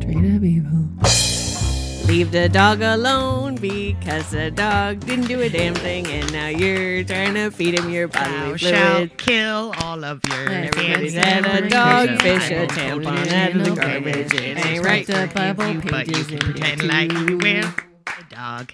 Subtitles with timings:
[0.00, 0.88] Straight up evil.
[2.06, 7.04] Leave the dog alone because the dog didn't do a damn thing, and now you're
[7.04, 9.18] trying to feed him your Thou bodily shalt fluid.
[9.18, 11.46] kill all of your Everybody's fans.
[11.46, 14.34] had a dog, fish, a tampon out of the no garbage.
[14.34, 15.08] It ain't right.
[15.08, 15.10] Right.
[15.10, 17.70] Up Bible you, but you pages can pretend there like you will.
[18.06, 18.72] A dog.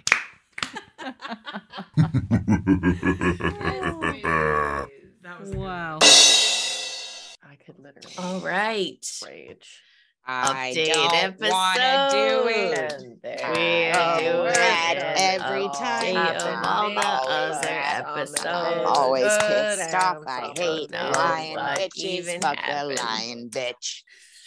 [5.54, 5.98] Wow.
[7.50, 8.98] I could literally All right.
[9.26, 9.80] rage.
[10.26, 12.92] I Update don't want to do it.
[12.92, 16.14] And there We're doing that an every time.
[16.14, 18.44] update of all the other episodes.
[18.44, 20.18] I'm always pissed off.
[20.26, 21.96] I hate knows lying what bitches.
[21.96, 22.98] even Fuck happened.
[22.98, 24.02] a lying bitch.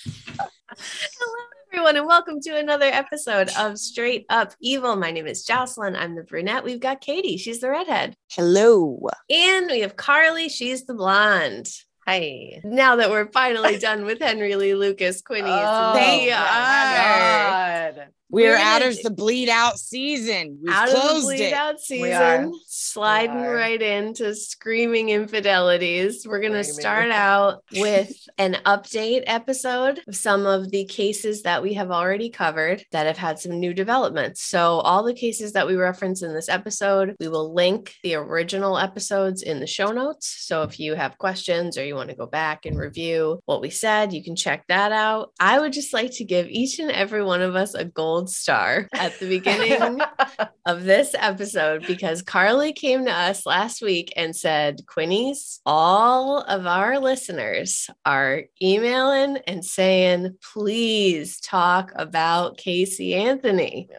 [0.06, 1.36] Hello,
[1.74, 4.96] everyone, and welcome to another episode of Straight Up Evil.
[4.96, 5.96] My name is Jocelyn.
[5.96, 6.64] I'm the brunette.
[6.64, 7.38] We've got Katie.
[7.38, 8.16] She's the redhead.
[8.32, 9.00] Hello.
[9.32, 10.48] And we have Carly.
[10.50, 11.68] She's the blonde.
[12.08, 12.62] Hi.
[12.64, 18.08] Now that we're finally done with Henry Lee Lucas Quinnies, Oh, we are God.
[18.32, 20.60] We're We're out of the bleed out season.
[20.64, 21.54] We've out of the bleed it.
[21.54, 21.78] out are.
[21.80, 23.54] season, sliding are.
[23.54, 26.26] right into screaming infidelities.
[26.26, 31.62] We're going to start out with an update episode of some of the cases that
[31.62, 34.42] we have already covered that have had some new developments.
[34.44, 38.78] So, all the cases that we reference in this episode, we will link the original
[38.78, 40.34] episodes in the show notes.
[40.40, 43.70] So, if you have questions or you want to go back and review what we
[43.70, 45.34] said, you can check that out.
[45.38, 48.88] I would just like to give each and every one of us a gold star
[48.94, 50.02] at the beginning
[50.66, 56.66] of this episode because Carly came to us last week and said, Quinnies, all of
[56.66, 63.90] our listeners are emailing and saying, please talk about Casey Anthony.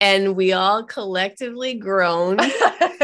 [0.00, 2.40] And we all collectively groaned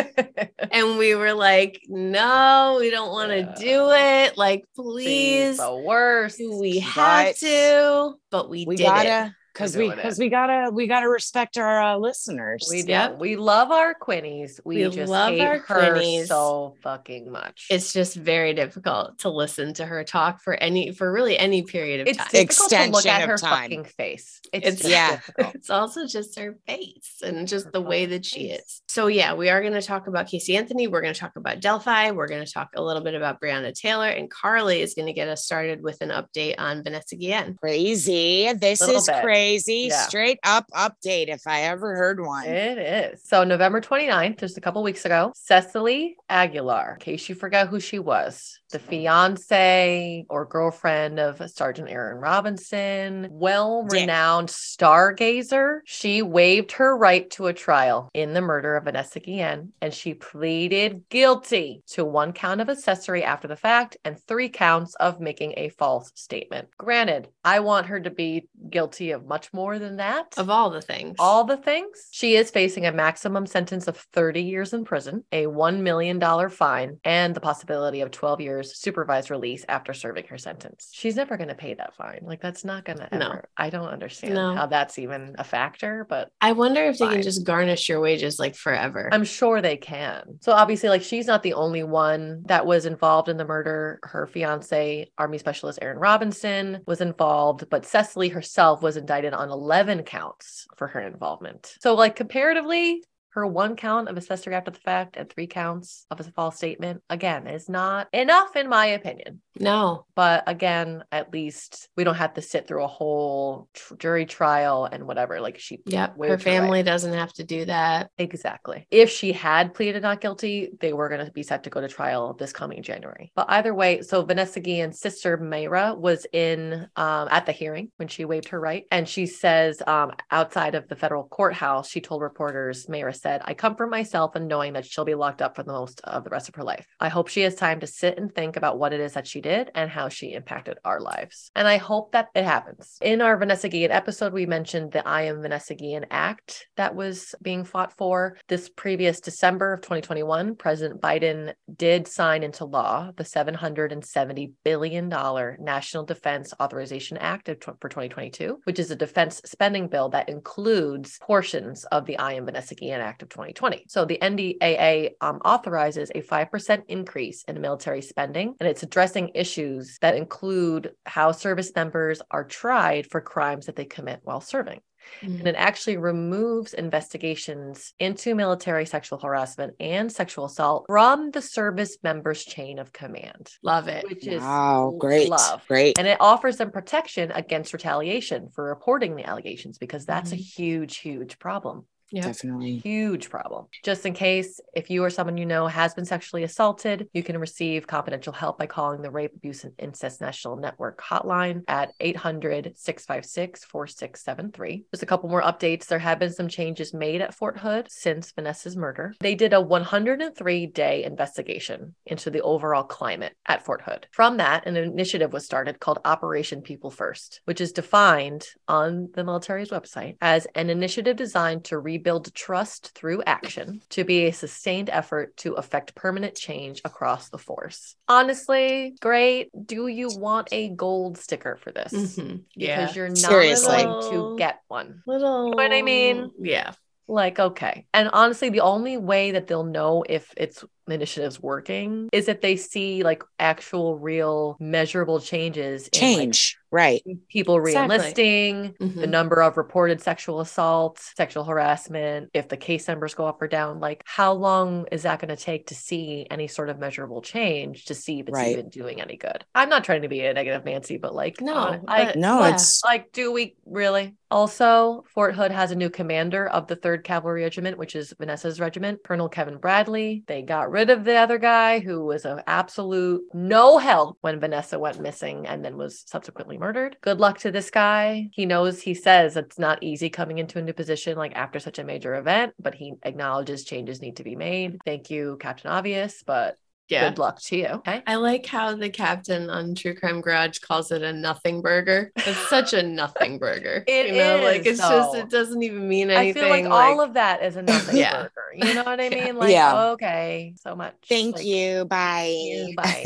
[0.71, 4.37] and we were like, no, we don't want to do it.
[4.37, 6.41] Like, please, the worst.
[6.41, 9.33] we have But to, but we, We did it.
[9.59, 12.67] Gotta, because We're we, doing because we gotta, we gotta respect our uh, listeners.
[12.71, 12.89] We do.
[12.93, 13.19] Yep.
[13.19, 14.61] We love our Quinnies.
[14.65, 16.27] We, We just love hate our her Quinnies.
[16.27, 17.67] so fucking much.
[17.71, 22.01] it's just very difficult to listen to her talk for any for really any period
[22.03, 22.29] of it's time.
[22.31, 23.63] difficult to look at her time.
[23.63, 24.41] fucking face.
[24.53, 25.11] It's, It's- just Yeah.
[25.17, 25.55] difficult.
[25.55, 28.61] It's also just her face and just Her the way that she face.
[28.61, 28.83] is.
[28.89, 30.87] So yeah, we are going to talk about Casey Anthony.
[30.87, 32.11] We're going to talk about Delphi.
[32.13, 35.13] We're going to talk a little bit about Breonna Taylor, and Carly is going to
[35.13, 37.57] get us started with an update on Vanessa Guillen.
[37.59, 38.53] Crazy.
[38.55, 39.23] This is bit.
[39.23, 39.48] crazy.
[39.89, 40.07] Yeah.
[40.07, 42.47] Straight up update if I ever heard one.
[42.47, 43.23] It is.
[43.25, 47.81] So November 29th, just a couple weeks ago, Cecily Aguilar, in case you forgot who
[47.81, 55.81] she was, the fiance or girlfriend of Sergeant Aaron Robinson, well-renowned stargazer.
[55.85, 60.15] She waived her right to a trial in the murder of Vanessa Guillen, and she
[60.15, 65.55] pleaded guilty to one count of accessory after the fact and three counts of making
[65.57, 66.69] a false statement.
[66.77, 70.83] Granted, I want her to be guilty of much more than that Of all the
[70.83, 72.09] things, all the things.
[72.11, 76.21] She is facing a maximum sentence of 30 years in prison, a $1 million
[76.51, 80.91] fine, and the possibility of 12 years supervised release after serving her sentence.
[80.93, 82.21] She's never going to pay that fine.
[82.23, 83.27] Like, that's not going to No.
[83.27, 83.49] ever.
[83.57, 84.55] I don't understand No.
[84.55, 88.39] how that's even a factor, but I wonder if they can just garnish your wages
[88.39, 89.09] like forever.
[89.13, 90.39] I'm sure they can.
[90.41, 94.01] So obviously, like she's not the only one that was involved in the murder.
[94.03, 100.03] Her fiance, Army Specialist Aaron Robinson, was involved, but Cecily herself was indicted on 11
[100.05, 101.75] counts for her involvement.
[101.81, 106.21] So, like comparatively, her one count of accessory after the fact and three counts of
[106.21, 111.89] a false statement again is not enough in my opinion no, but again at least
[111.97, 115.81] we don't have to sit through a whole tr- jury trial and whatever like she
[116.17, 118.11] waived her family doesn't have to do that.
[118.19, 118.87] Exactly.
[118.91, 121.89] If she had pleaded not guilty, they were going to be set to go to
[121.89, 123.33] trial this coming January.
[123.35, 128.09] But either way, so Vanessa Guillen's sister Mayra was in um, at the hearing when
[128.09, 132.23] she waived her right, and she says um, outside of the federal courthouse, she told
[132.23, 135.73] reporters, Mayra said, "I comfort myself in knowing that she'll be locked up for the
[135.73, 136.87] most of the rest of her life.
[137.01, 139.41] I hope she has time to sit and think about what it is that she
[139.41, 143.37] did and how she impacted our lives, and I hope that it happens." In our
[143.37, 147.93] Vanessa Guillen episode, we mentioned the I Am Vanessa Guillen Act that was being fought
[147.93, 148.37] for.
[148.49, 156.05] This previous December of 2021, President Biden did sign into law the $770 billion National
[156.05, 157.49] Defense Authorization Act
[157.81, 162.45] for 2022, which is a defense spending bill that includes portions of the I Am
[162.45, 163.85] Vanessa Guillen Act of 2020.
[163.89, 169.99] So the NDAA um, authorizes a 5% increase in military spending, and it's addressing issues
[170.01, 174.81] that include how service members are tried for crimes that they commit while serving.
[175.23, 181.97] and it actually removes investigations into military sexual harassment and sexual assault from the service
[182.03, 184.05] members chain of command Love it.
[184.05, 185.29] which is Wow, great.
[185.31, 185.99] love Great.
[185.99, 190.99] and it offers them protection against retaliation for reporting the allegations because that's a huge
[190.99, 192.25] huge problem Yep.
[192.25, 192.79] Definitely.
[192.79, 193.67] huge problem.
[193.85, 197.39] Just in case, if you or someone you know has been sexually assaulted, you can
[197.39, 202.73] receive confidential help by calling the Rape, Abuse, and Incest National Network hotline at 800
[202.77, 204.85] 656 4673.
[204.93, 205.87] Just a couple more updates.
[205.87, 209.15] There have been some changes made at Fort Hood since Vanessa's murder.
[209.21, 214.07] They did a 103 day investigation into the overall climate at Fort Hood.
[214.13, 219.25] From that, an initiative was started called Operation People First, which is defined on the
[219.25, 224.89] military's website as an initiative designed to rebuild trust through action to be a sustained
[224.89, 227.97] effort to affect permanent change across the force.
[228.07, 229.51] Honestly, great.
[229.67, 231.93] Do you want a gold sticker for this?
[231.93, 232.45] Mhm.
[232.55, 232.81] Yeah.
[232.83, 233.83] Because you're not Seriously.
[233.83, 235.03] going to get one.
[235.07, 235.51] Little.
[235.51, 236.31] what I mean?
[236.41, 236.73] Yeah.
[237.11, 237.87] Like, okay.
[237.95, 242.57] And honestly, the only way that they'll know if it's initiative's working is if they
[242.57, 246.58] see like actual, real, measurable changes in like, Change.
[246.71, 247.03] Right.
[247.29, 247.97] people Exactly.
[247.97, 249.11] re-enlisting, the mm-hmm.
[249.11, 253.81] number of reported sexual assaults, sexual harassment, if the case numbers go up or down,
[253.81, 257.87] like how long is that going to take to see any sort of measurable change
[257.87, 258.53] to see if it's Right.
[258.53, 259.45] even doing any good?
[259.55, 262.55] I'm not trying to be a negative Nancy, but like No, hon- I No, Yeah.
[262.55, 264.15] it's like do we really?
[264.31, 268.61] Also, Fort Hood has a new commander of the 3rd Cavalry Regiment, which is Vanessa's
[268.61, 270.23] regiment, Colonel Kevin Bradley.
[270.27, 274.79] They got rid of the other guy who was an absolute no help when Vanessa
[274.79, 276.97] went missing and then was subsequently murdered.
[277.01, 278.29] Good luck to this guy.
[278.33, 281.79] He knows he says it's not easy coming into a new position like after such
[281.79, 284.79] a major event, but he acknowledges changes need to be made.
[284.85, 286.59] Thank you, Captain Obvious, but
[286.89, 287.09] Yeah.
[287.11, 287.67] good luck to you.
[287.67, 288.03] Okay.
[288.07, 292.13] I like how the captain on True Crime Garage calls it a nothing burger.
[292.17, 293.85] It's such a nothing burger.
[293.87, 296.43] It you know, like is, it's just it doesn't even mean anything.
[296.45, 298.23] I feel like, all of that is a nothing Yeah.
[298.23, 298.33] burger.
[298.55, 299.25] You know what I Yeah.
[299.25, 299.37] mean?
[299.37, 299.89] Like, Yeah.
[299.91, 300.95] okay, so much.
[301.09, 301.85] thank Like, you.
[301.85, 302.35] Bye.
[302.35, 303.05] you, bye.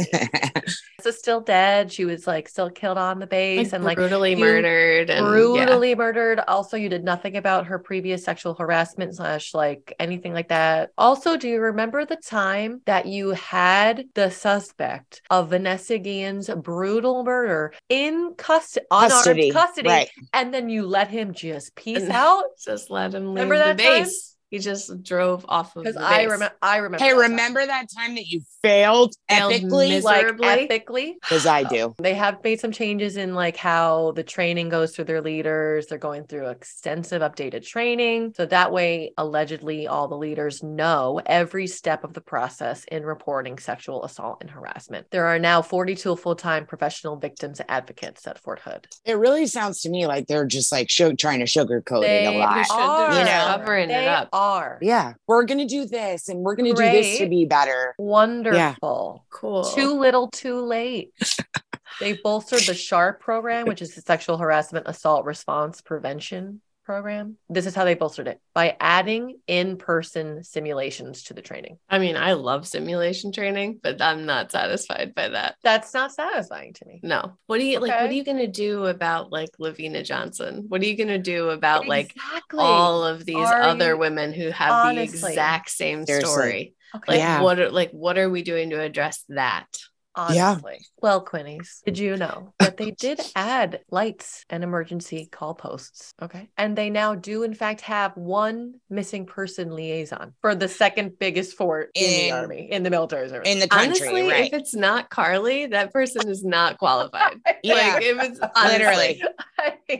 [1.00, 1.90] So still dead.
[1.90, 5.30] She was like still killed on the base like, and like brutally murdered and yeah.
[5.64, 6.38] brutally murdered.
[6.46, 10.90] Also, you did nothing about her previous sexual harassment slash like anything like that.
[10.96, 13.71] Also, do you remember the time that you had
[14.14, 19.88] the suspect of Vanessa Guillen's brutal murder in custody, unarmed Custody.
[19.88, 20.10] Right.
[20.32, 22.44] and then you let him just peace out?
[22.64, 24.06] Just let him leave Remember the that time?
[24.52, 24.64] Base.
[24.64, 25.96] He just drove off of Because.
[25.96, 27.04] I remember, I remember.
[27.04, 27.30] Hey, that time.
[27.30, 30.02] remember that time that you failed Failed epically?
[30.02, 30.48] like miserably?
[30.48, 31.16] ethically?
[31.20, 31.94] Because I do.
[31.98, 35.86] They have made some changes in like how the training goes through their leaders.
[35.86, 38.34] They're going through extensive updated training.
[38.36, 43.58] So that way, allegedly, all the leaders know every step of the process in reporting
[43.58, 45.06] sexual assault and harassment.
[45.10, 48.86] There are now 42 full time professional victims advocates at Fort Hood.
[49.04, 52.38] It really sounds to me like they're just like show, trying to sugarcoat it a
[52.38, 52.66] lot.
[52.70, 53.18] are.
[53.18, 53.44] You know.
[53.46, 54.28] covering it up.
[54.42, 54.78] Are.
[54.82, 57.94] Yeah, we're gonna do this and we're gonna do this to be better.
[57.98, 59.24] Wonderful.
[59.30, 59.64] Cool.
[59.64, 61.12] Too little, too late.
[62.00, 67.36] they bolstered the SHARP program, which is the Sexual Harassment Assault Response Prevention Program.
[67.48, 71.78] This is how they bolstered it by adding in person simulations to the training.
[71.88, 75.54] I mean, I love simulation training, but I'm not satisfied by that.
[75.62, 77.00] That's not satisfying to me.
[77.02, 77.34] No.
[77.46, 77.90] What are you like?
[77.92, 80.64] What are you gonna do about like LaVena Johnson?
[80.68, 82.58] What are you gonna do about like Exactly.
[82.58, 85.20] all of these Are other you- women who have Honestly.
[85.20, 86.30] the exact same Seriously.
[86.32, 86.74] story?
[86.96, 87.12] okay.
[87.12, 87.40] Like Yeah.
[87.42, 89.66] what are like what are we doing to address that?
[90.16, 90.58] Yeah.
[91.00, 96.12] Well, Quinnies, did you know that they did add lights and emergency call posts?
[96.20, 96.48] Okay.
[96.56, 101.56] And they now do, in fact, have one missing person liaison for the second biggest
[101.56, 103.48] fort in, the army, in the military service.
[103.48, 104.52] In the country, Honestly, right?
[104.52, 107.40] if it's not Carly, that person is not qualified.
[107.62, 107.72] Yeah.
[107.92, 109.22] Like if it's honestly, Literally.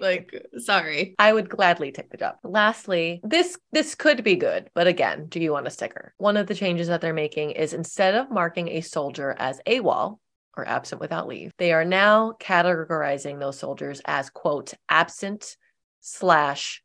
[0.00, 1.14] like sorry.
[1.18, 2.36] I would gladly take the job.
[2.44, 6.14] Lastly, this this could be good, but again, do you want a sticker?
[6.18, 10.01] One of the changes that they're making is instead of marking a soldier as AWOL
[10.56, 15.56] or absent without leave, they are now categorizing those soldiers as quote absent
[16.00, 16.82] slash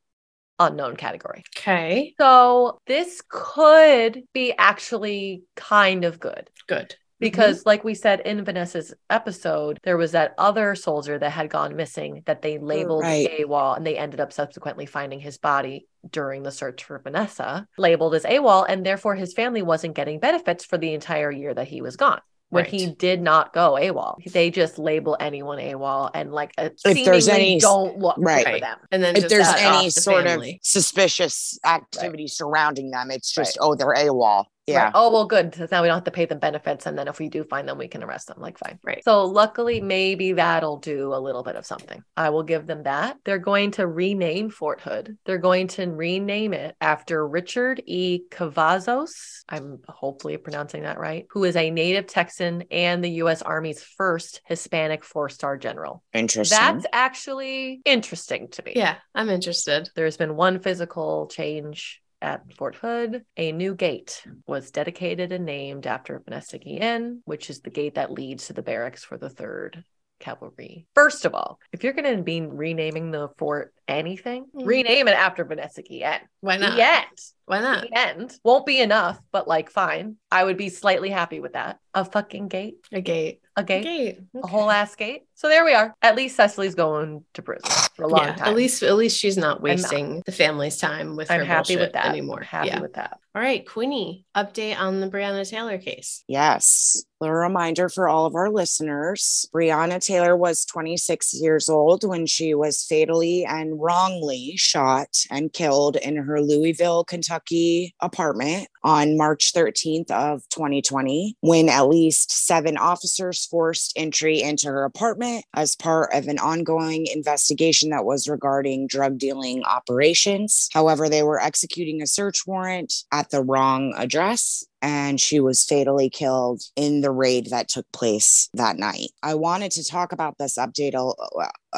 [0.59, 1.43] unknown category.
[1.57, 2.15] Okay.
[2.19, 6.89] So this could be actually kind of good Good.
[6.89, 6.95] Mm-hmm.
[7.19, 11.75] because like we said in Vanessa's episode, there was that other soldier that had gone
[11.75, 13.29] missing that they oh, labeled Right.
[13.39, 18.15] AWOL and they ended up subsequently finding his body during the search for Vanessa, labeled
[18.15, 21.81] as AWOL, and therefore his family wasn't getting benefits for the entire year that he
[21.81, 22.21] was gone.
[22.49, 22.71] When Right.
[22.71, 27.25] he did not go AWOL, they just label anyone AWOL and like uh, If there's
[27.25, 28.47] seemingly any- don't look right.
[28.47, 28.77] for them.
[28.91, 30.53] And then if there's any off the sort family.
[30.53, 34.45] of suspicious activity surrounding them, it's just oh they're AWOL.
[34.67, 34.83] Yeah.
[34.83, 34.91] Right.
[34.93, 35.49] Oh, well, good.
[35.49, 36.85] Because now we don't have to pay them benefits.
[36.85, 38.39] And then if we do find them, we can arrest them.
[38.39, 38.77] Like, fine.
[38.83, 39.01] Right.
[39.03, 42.03] So, luckily, maybe that'll do a little bit of something.
[42.17, 43.17] I will give them that.
[43.23, 45.17] They're going to rename Fort Hood.
[45.25, 48.23] They're going to rename it after Richard E.
[48.29, 49.43] Cavazos.
[49.47, 53.41] I'm hopefully pronouncing that right, who is a native Texan and the U.S.
[53.41, 56.03] Army's first Hispanic four star general.
[56.13, 56.57] Interesting.
[56.57, 58.73] That's actually interesting to me.
[58.75, 59.89] Yeah, I'm interested.
[59.95, 63.23] There's been one physical change at Fort Hood.
[63.37, 68.11] A new gate was dedicated and named after Vanessa Guillen, which is the gate that
[68.11, 69.83] leads to the barracks for the 3rd
[70.19, 70.87] Cavalry.
[70.95, 74.65] First of all, if you're going to be renaming the fort anything, Mhm.
[74.65, 76.21] rename it after Vanessa Guillen.
[76.41, 76.75] Why not?
[76.75, 77.17] The end.
[77.45, 77.83] Why not?
[77.83, 78.39] The end.
[78.43, 80.17] Won't be enough, but like, fine.
[80.31, 81.79] I would be slightly happy with that.
[81.93, 82.77] A fucking gate.
[82.91, 83.41] A gate.
[83.55, 83.83] A A gate.
[83.83, 84.19] gate.
[84.43, 85.23] A whole ass gate.
[85.33, 85.95] So there we are.
[86.01, 88.47] At least Cecily's going to prison for a long yeah, time.
[88.49, 89.61] At least, at least she's not not.
[89.61, 92.07] wasting the family's time with I'm her happy bullshit with that.
[92.07, 92.41] anymore.
[92.41, 92.81] Happy yeah.
[92.81, 93.19] with that.
[93.33, 96.23] All right, Queenie, update on the Breonna Taylor case.
[96.27, 97.03] Yes.
[97.21, 102.53] A reminder for all of our listeners Breonna Taylor was 26 years old when she
[102.53, 110.09] was fatally and wrongly shot and killed in her Louisville, Kentucky apartment on March 13th
[110.11, 116.29] of 2020 when at least seven officers forced entry into her apartment as part of
[116.29, 120.69] an ongoing investigation that was regarding drug dealing operations.
[120.73, 126.09] However, they were executing a search warrant at the wrong address and she was fatally
[126.09, 129.09] killed in the raid that took place that night.
[129.23, 130.93] I wanted to talk about this update,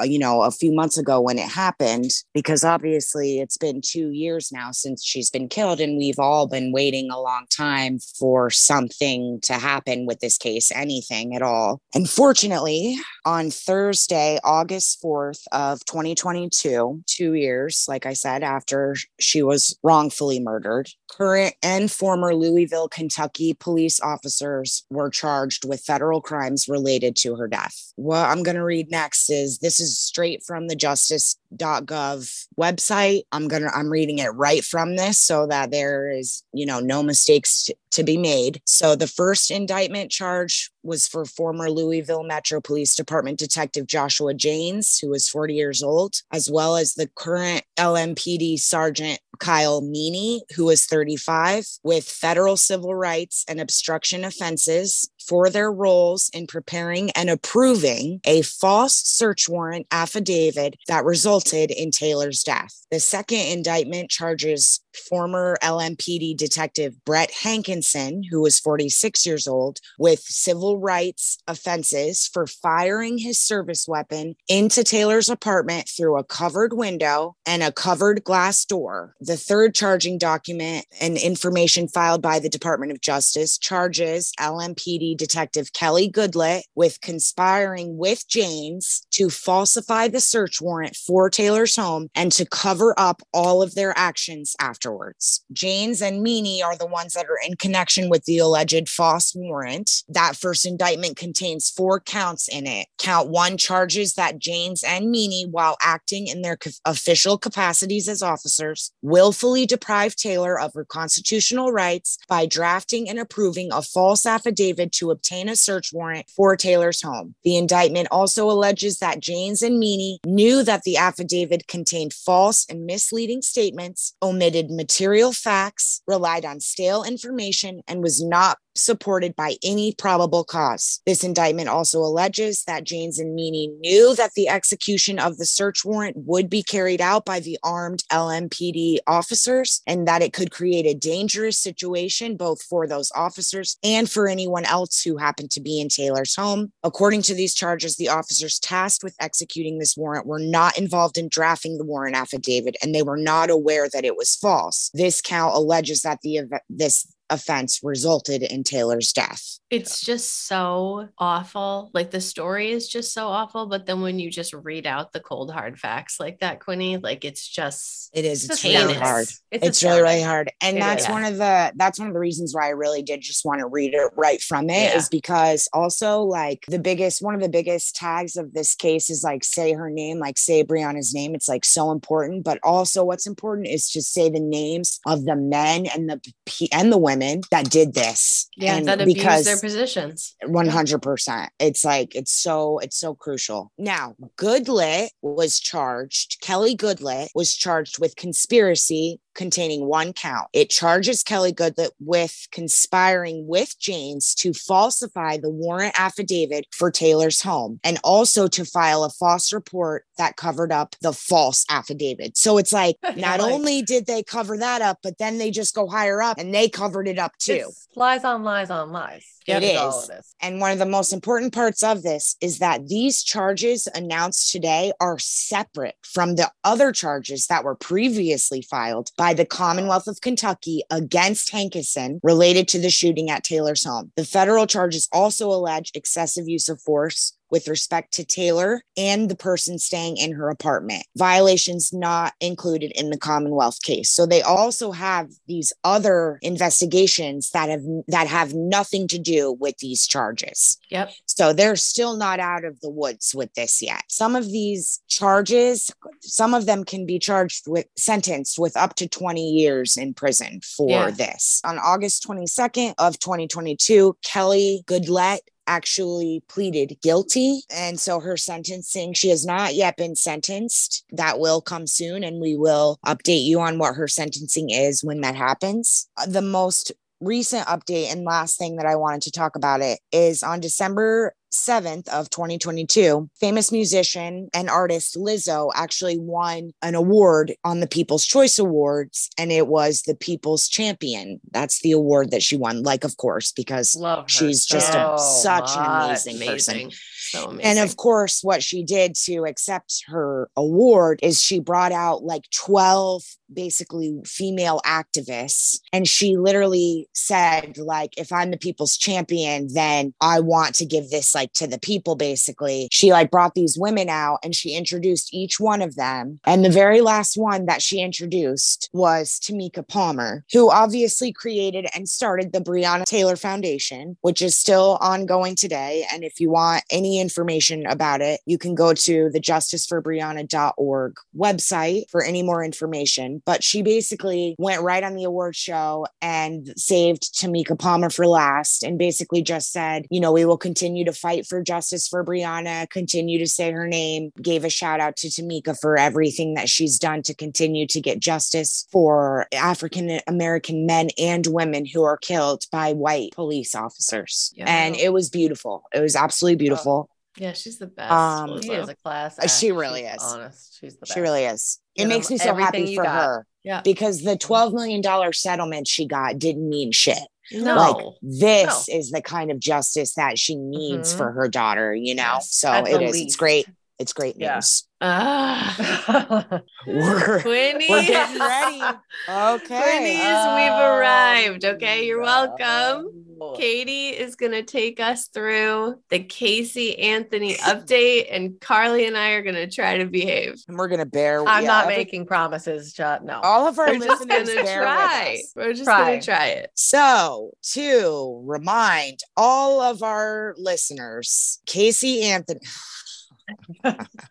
[0.04, 4.52] you know, a few months ago when it happened, because obviously it's been two years
[4.52, 9.40] now since she's been killed, and we've all been waiting a long time for something
[9.44, 11.82] to happen with this case, anything at all.
[11.94, 19.78] Unfortunately, on Thursday, August 4th of 2022, two years, like I said, after she was
[19.84, 27.16] wrongfully murdered, current and former Louisville, Kentucky police officers were charged with federal crimes related
[27.18, 27.94] to her death.
[27.96, 33.22] What I'm going to read next is this is straight from the justice.gov website.
[33.32, 36.80] I'm going to I'm reading it right from this so that there is, you know,
[36.90, 38.62] no mistakes to, be made.
[38.66, 45.00] So the first indictment charge was for former Louisville Metro Police Department Detective Joshua Janes,
[45.00, 50.66] who was 40 years old, as well as the current LMPD Sergeant Kyle Meany, who
[50.66, 57.30] was 35, with federal civil rights and obstruction offenses for their roles in preparing and
[57.30, 62.88] approving a false search warrant affidavit that resulted in Taylor's death.
[62.90, 70.20] The second indictment charges former LMPD detective Brett Hankinson, who was 46 years old, with
[70.22, 77.36] civil rights offenses for firing his service weapon into Taylor's apartment through a covered window
[77.46, 79.14] and a covered glass door.
[79.20, 85.74] The third charging document and information filed by the Department of Justice charges LMPD detective
[85.74, 92.32] Kelly Goodlett with conspiring with Janes to falsify the search warrant for Taylor's home and
[92.32, 95.46] to cover up all of their actions afterwards.
[95.54, 100.04] Janes and Meany are the ones that are in connection with the alleged false warrant.
[100.08, 102.88] That first indictment contains four counts in it.
[102.98, 108.24] Count one charges that Janes and Meany, while acting in their co- official capacities as
[108.24, 114.92] officers, willfully deprived Taylor of her constitutional rights by drafting and approving a false affidavit
[114.94, 117.36] to obtain a search warrant for Taylor's home.
[117.44, 122.86] The indictment also alleges that Janes and Meany knew that the affidavit contained false and
[122.86, 129.94] misleading statements, omitted material facts, relied on stale information, and was not supported by any
[129.94, 131.02] probable cause.
[131.06, 135.84] This indictment also alleges that Janes and Meany knew that the execution of the search
[135.84, 140.86] warrant would be carried out by the armed LMPD officers and that it could create
[140.86, 145.80] a dangerous situation both for those officers and for anyone else who happened to be
[145.80, 146.72] in Taylor's home.
[146.84, 151.30] According to these charges, the officers tasked with executing this warrant were not involved in
[151.30, 154.90] drafting the warrant affidavit and they were not aware that it was false.
[154.94, 159.58] This count alleges that the this offense resulted in Taylor's death.
[159.70, 161.92] It's just so awful.
[161.94, 163.68] Like the story is just so awful.
[163.68, 167.24] But then when you just read out the cold hard facts like that, Quinny, like
[167.24, 168.46] it's just It is.
[168.46, 169.28] It's It's really hard.
[169.52, 170.52] It's, It's really, really hard.
[170.62, 171.10] And It that's is.
[171.10, 173.68] one of the that's one of the reasons why I really did just want to
[173.68, 175.08] read it right from it is Yeah.
[175.12, 179.44] because also like the biggest one of the biggest tags of this case is like
[179.44, 181.36] say her name, like say Breonna's name.
[181.36, 182.44] It's like so important.
[182.44, 186.72] But also what's important is to say the names of the men and the p-
[186.72, 187.19] and the women
[187.52, 188.50] that did this.
[188.56, 190.36] yeah, And that because their positions.
[190.44, 191.48] 100%.
[191.60, 193.72] It's like, it's so, it's so crucial.
[193.78, 200.48] Now, Goodlett was charged, Kelly Goodlett was charged with conspiracy, containing one count.
[200.54, 207.42] It charges Kelly Goodlett with conspiring with James to falsify the warrant affidavit for Taylor's
[207.42, 212.38] home and also to file a false report that covered up the false affidavit.
[212.38, 215.76] So it's like not Like- only did they cover that up, but then they just
[215.76, 217.70] go higher up and they covered it up too.
[217.96, 219.26] Lies on lies on lies.
[219.48, 220.10] It all is.
[220.10, 220.36] it is.
[220.44, 224.92] And one of the most important parts of this is that these charges announced today
[225.00, 230.82] are separate from the other charges that were previously filed by the Commonwealth of Kentucky
[230.90, 234.14] against Hankinson related to the shooting at Taylor's home.
[234.16, 239.36] The federal charges also allege excessive use of force with respect to Taylor and the
[239.36, 241.06] person staying in her apartment.
[241.16, 244.10] Violations not included in the Commonwealth case.
[244.10, 249.78] So they also have these other investigations that have that have nothing to do with
[249.78, 250.78] these charges.
[250.90, 251.12] Yep.
[251.26, 254.04] So they're still not out of the woods with this yet.
[254.08, 255.92] Some of these charges,
[256.22, 260.62] some of them can be charged with sentenced with up to 20 years in prison
[260.62, 261.12] for Yeah.
[261.12, 261.62] this.
[261.64, 267.62] On August 22nd of 2022, Kelly Goodlett actually pleaded guilty.
[267.70, 271.06] And so her sentencing, she has not yet been sentenced.
[271.12, 275.22] That will come soon, and we will update you on what her sentencing is when
[275.22, 276.10] that happens.
[276.28, 280.44] The most recent update and last thing that I wanted to talk about it is
[280.44, 287.80] on December 7th of 2022 famous musician and artist Lizzo actually won an award on
[287.80, 292.56] the People's Choice Awards and it was the People's Champion that's the award that she
[292.56, 293.96] won like of course because
[294.28, 296.10] She's just a- such an much.
[296.28, 296.92] amazing person.
[297.32, 297.66] So amazing.
[297.66, 302.50] and of course, what she did to accept her award is she brought out like
[302.52, 305.80] 12 basically female activists.
[305.92, 311.10] And she literally said, like, if I'm the people's champion, then I want to give
[311.10, 312.88] this like to the people, basically.
[312.92, 316.40] She like brought these women out and she introduced each one of them.
[316.46, 322.08] And the very last one that she introduced was Tamika Palmer, who obviously created and
[322.08, 326.06] started the Breonna Taylor Foundation, which is still ongoing today.
[326.12, 332.10] And if you want any information about it, you can go to the justiceforbreonna.org website
[332.10, 333.42] for any more information.
[333.46, 338.84] But she basically went right on the award show and saved Tamika Palmer for last
[338.84, 342.90] and basically just said, you know, we will continue to fight for justice for Breonna,
[342.90, 347.00] continue to say her name, gave a shout out to Tamika for everything that she's
[347.00, 352.66] done to continue to get justice for African American men and women who are killed
[352.72, 354.54] by white police officers.
[354.56, 354.66] Yeah.
[354.68, 355.84] And it was beautiful.
[355.94, 357.09] It was absolutely beautiful.
[357.40, 358.12] Yeah, she's the best.
[358.12, 359.40] Um, She is a class.
[359.40, 360.24] Uh, she really She's is.
[360.24, 360.78] Honest.
[360.80, 361.14] She's the best.
[361.14, 361.80] She really is.
[361.96, 363.16] It Give makes me so happy for got.
[363.26, 363.82] her yeah.
[363.84, 367.18] because the $12 million settlement she got didn't mean shit.
[367.52, 367.76] No.
[367.76, 371.18] Like this is the kind of justice that she needs Mhm.
[371.18, 372.34] for her daughter, you know?
[372.36, 373.22] Yes, so at it the.
[373.24, 373.68] It's great.
[374.00, 374.56] It's great Yeah.
[374.56, 374.86] news.
[375.02, 378.82] Ah, We're, we're getting ready.
[378.82, 379.82] Okay.
[379.82, 381.66] Quinnies, we've Oh, arrived.
[381.66, 383.10] Okay, you're welcome.
[383.56, 389.32] Katie is going to take us through the Casey Anthony update, and Carly and I
[389.32, 390.56] are going to try to behave.
[390.68, 391.46] And we're going to bear.
[391.48, 393.24] I'm yeah, not every- making promises, Judd.
[393.24, 393.40] No.
[393.42, 395.42] All of our We're just listeners going to try.
[395.56, 396.72] We're just going to try it.
[396.76, 402.60] So, to remind all of our listeners, Casey Anthony.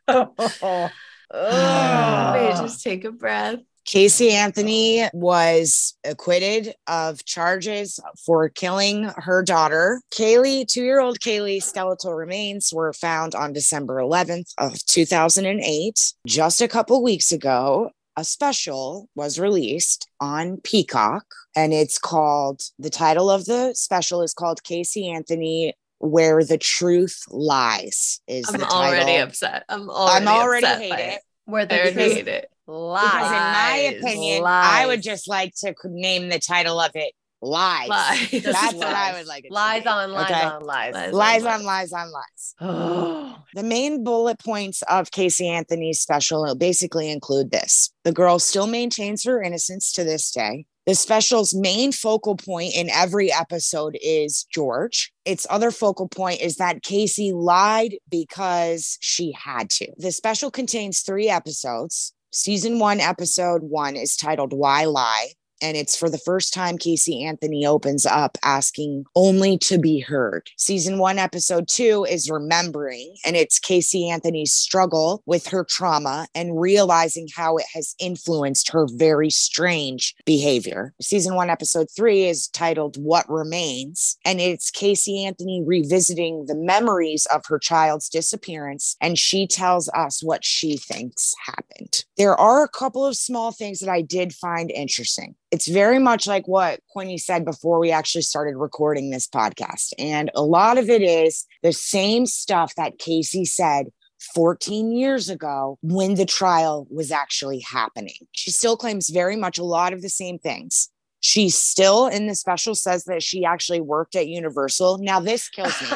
[0.08, 0.90] Oh.
[1.30, 2.58] Wait, ah.
[2.62, 3.60] just take a breath.
[3.84, 10.02] Casey Anthony was acquitted of charges for killing her daughter.
[10.10, 16.12] Caylee, two-year-old Caylee skeletal remains were found on December 11th of 2008.
[16.26, 21.24] Just a couple weeks ago, a special was released on Peacock
[21.56, 27.24] and it's called the title of the special is called Casey Anthony Where the Truth
[27.28, 29.22] Lies is I'm the already title.
[29.28, 29.64] upset.
[29.68, 31.20] I'm already, I'm already upset hate by it.
[31.46, 32.50] Where I the truth hate it.
[32.66, 33.02] lies.
[33.04, 34.02] Because in my Lies.
[34.02, 37.88] opinion, I would just like to name the title of it Lies.
[37.88, 38.30] Lies.
[38.30, 39.88] That's Just what I would like it lies be.
[39.88, 40.42] on lies Okay?
[40.42, 40.92] on lies.
[40.94, 41.12] Lies.
[41.12, 41.54] Lies lies.
[41.60, 42.54] on lies on lies.
[42.60, 43.36] Oh.
[43.54, 47.90] The main bullet points of Casey Anthony's special basically include this.
[48.04, 50.66] The girl still maintains her innocence to this day.
[50.88, 55.12] The special's main focal point in every episode is George.
[55.26, 59.92] Its other focal point is that Casey lied because she had to.
[59.98, 62.14] The special contains three episodes.
[62.32, 65.32] Season one, episode one is titled Why Lie?
[65.60, 70.50] And it's for the first time Casey Anthony opens up asking only to be heard.
[70.56, 76.60] Season one, episode two is remembering, and it's Casey Anthony's struggle with her trauma and
[76.60, 80.94] realizing how it has influenced her very strange behavior.
[81.00, 87.26] Season one, episode three is titled What Remains, and it's Casey Anthony revisiting the memories
[87.26, 92.04] of her child's disappearance, and she tells us what she thinks happened.
[92.16, 95.34] There are a couple of small things that I did find interesting.
[95.50, 99.92] It's very much like what Quinny said before we actually started recording this podcast.
[99.98, 103.86] And a lot of it is the same stuff that Casey said
[104.34, 108.16] 14 years ago when the trial was actually happening.
[108.32, 110.90] She still claims very much a lot of the same things.
[111.20, 114.98] She still in the special says that she actually worked at Universal.
[114.98, 115.88] Now this kills me.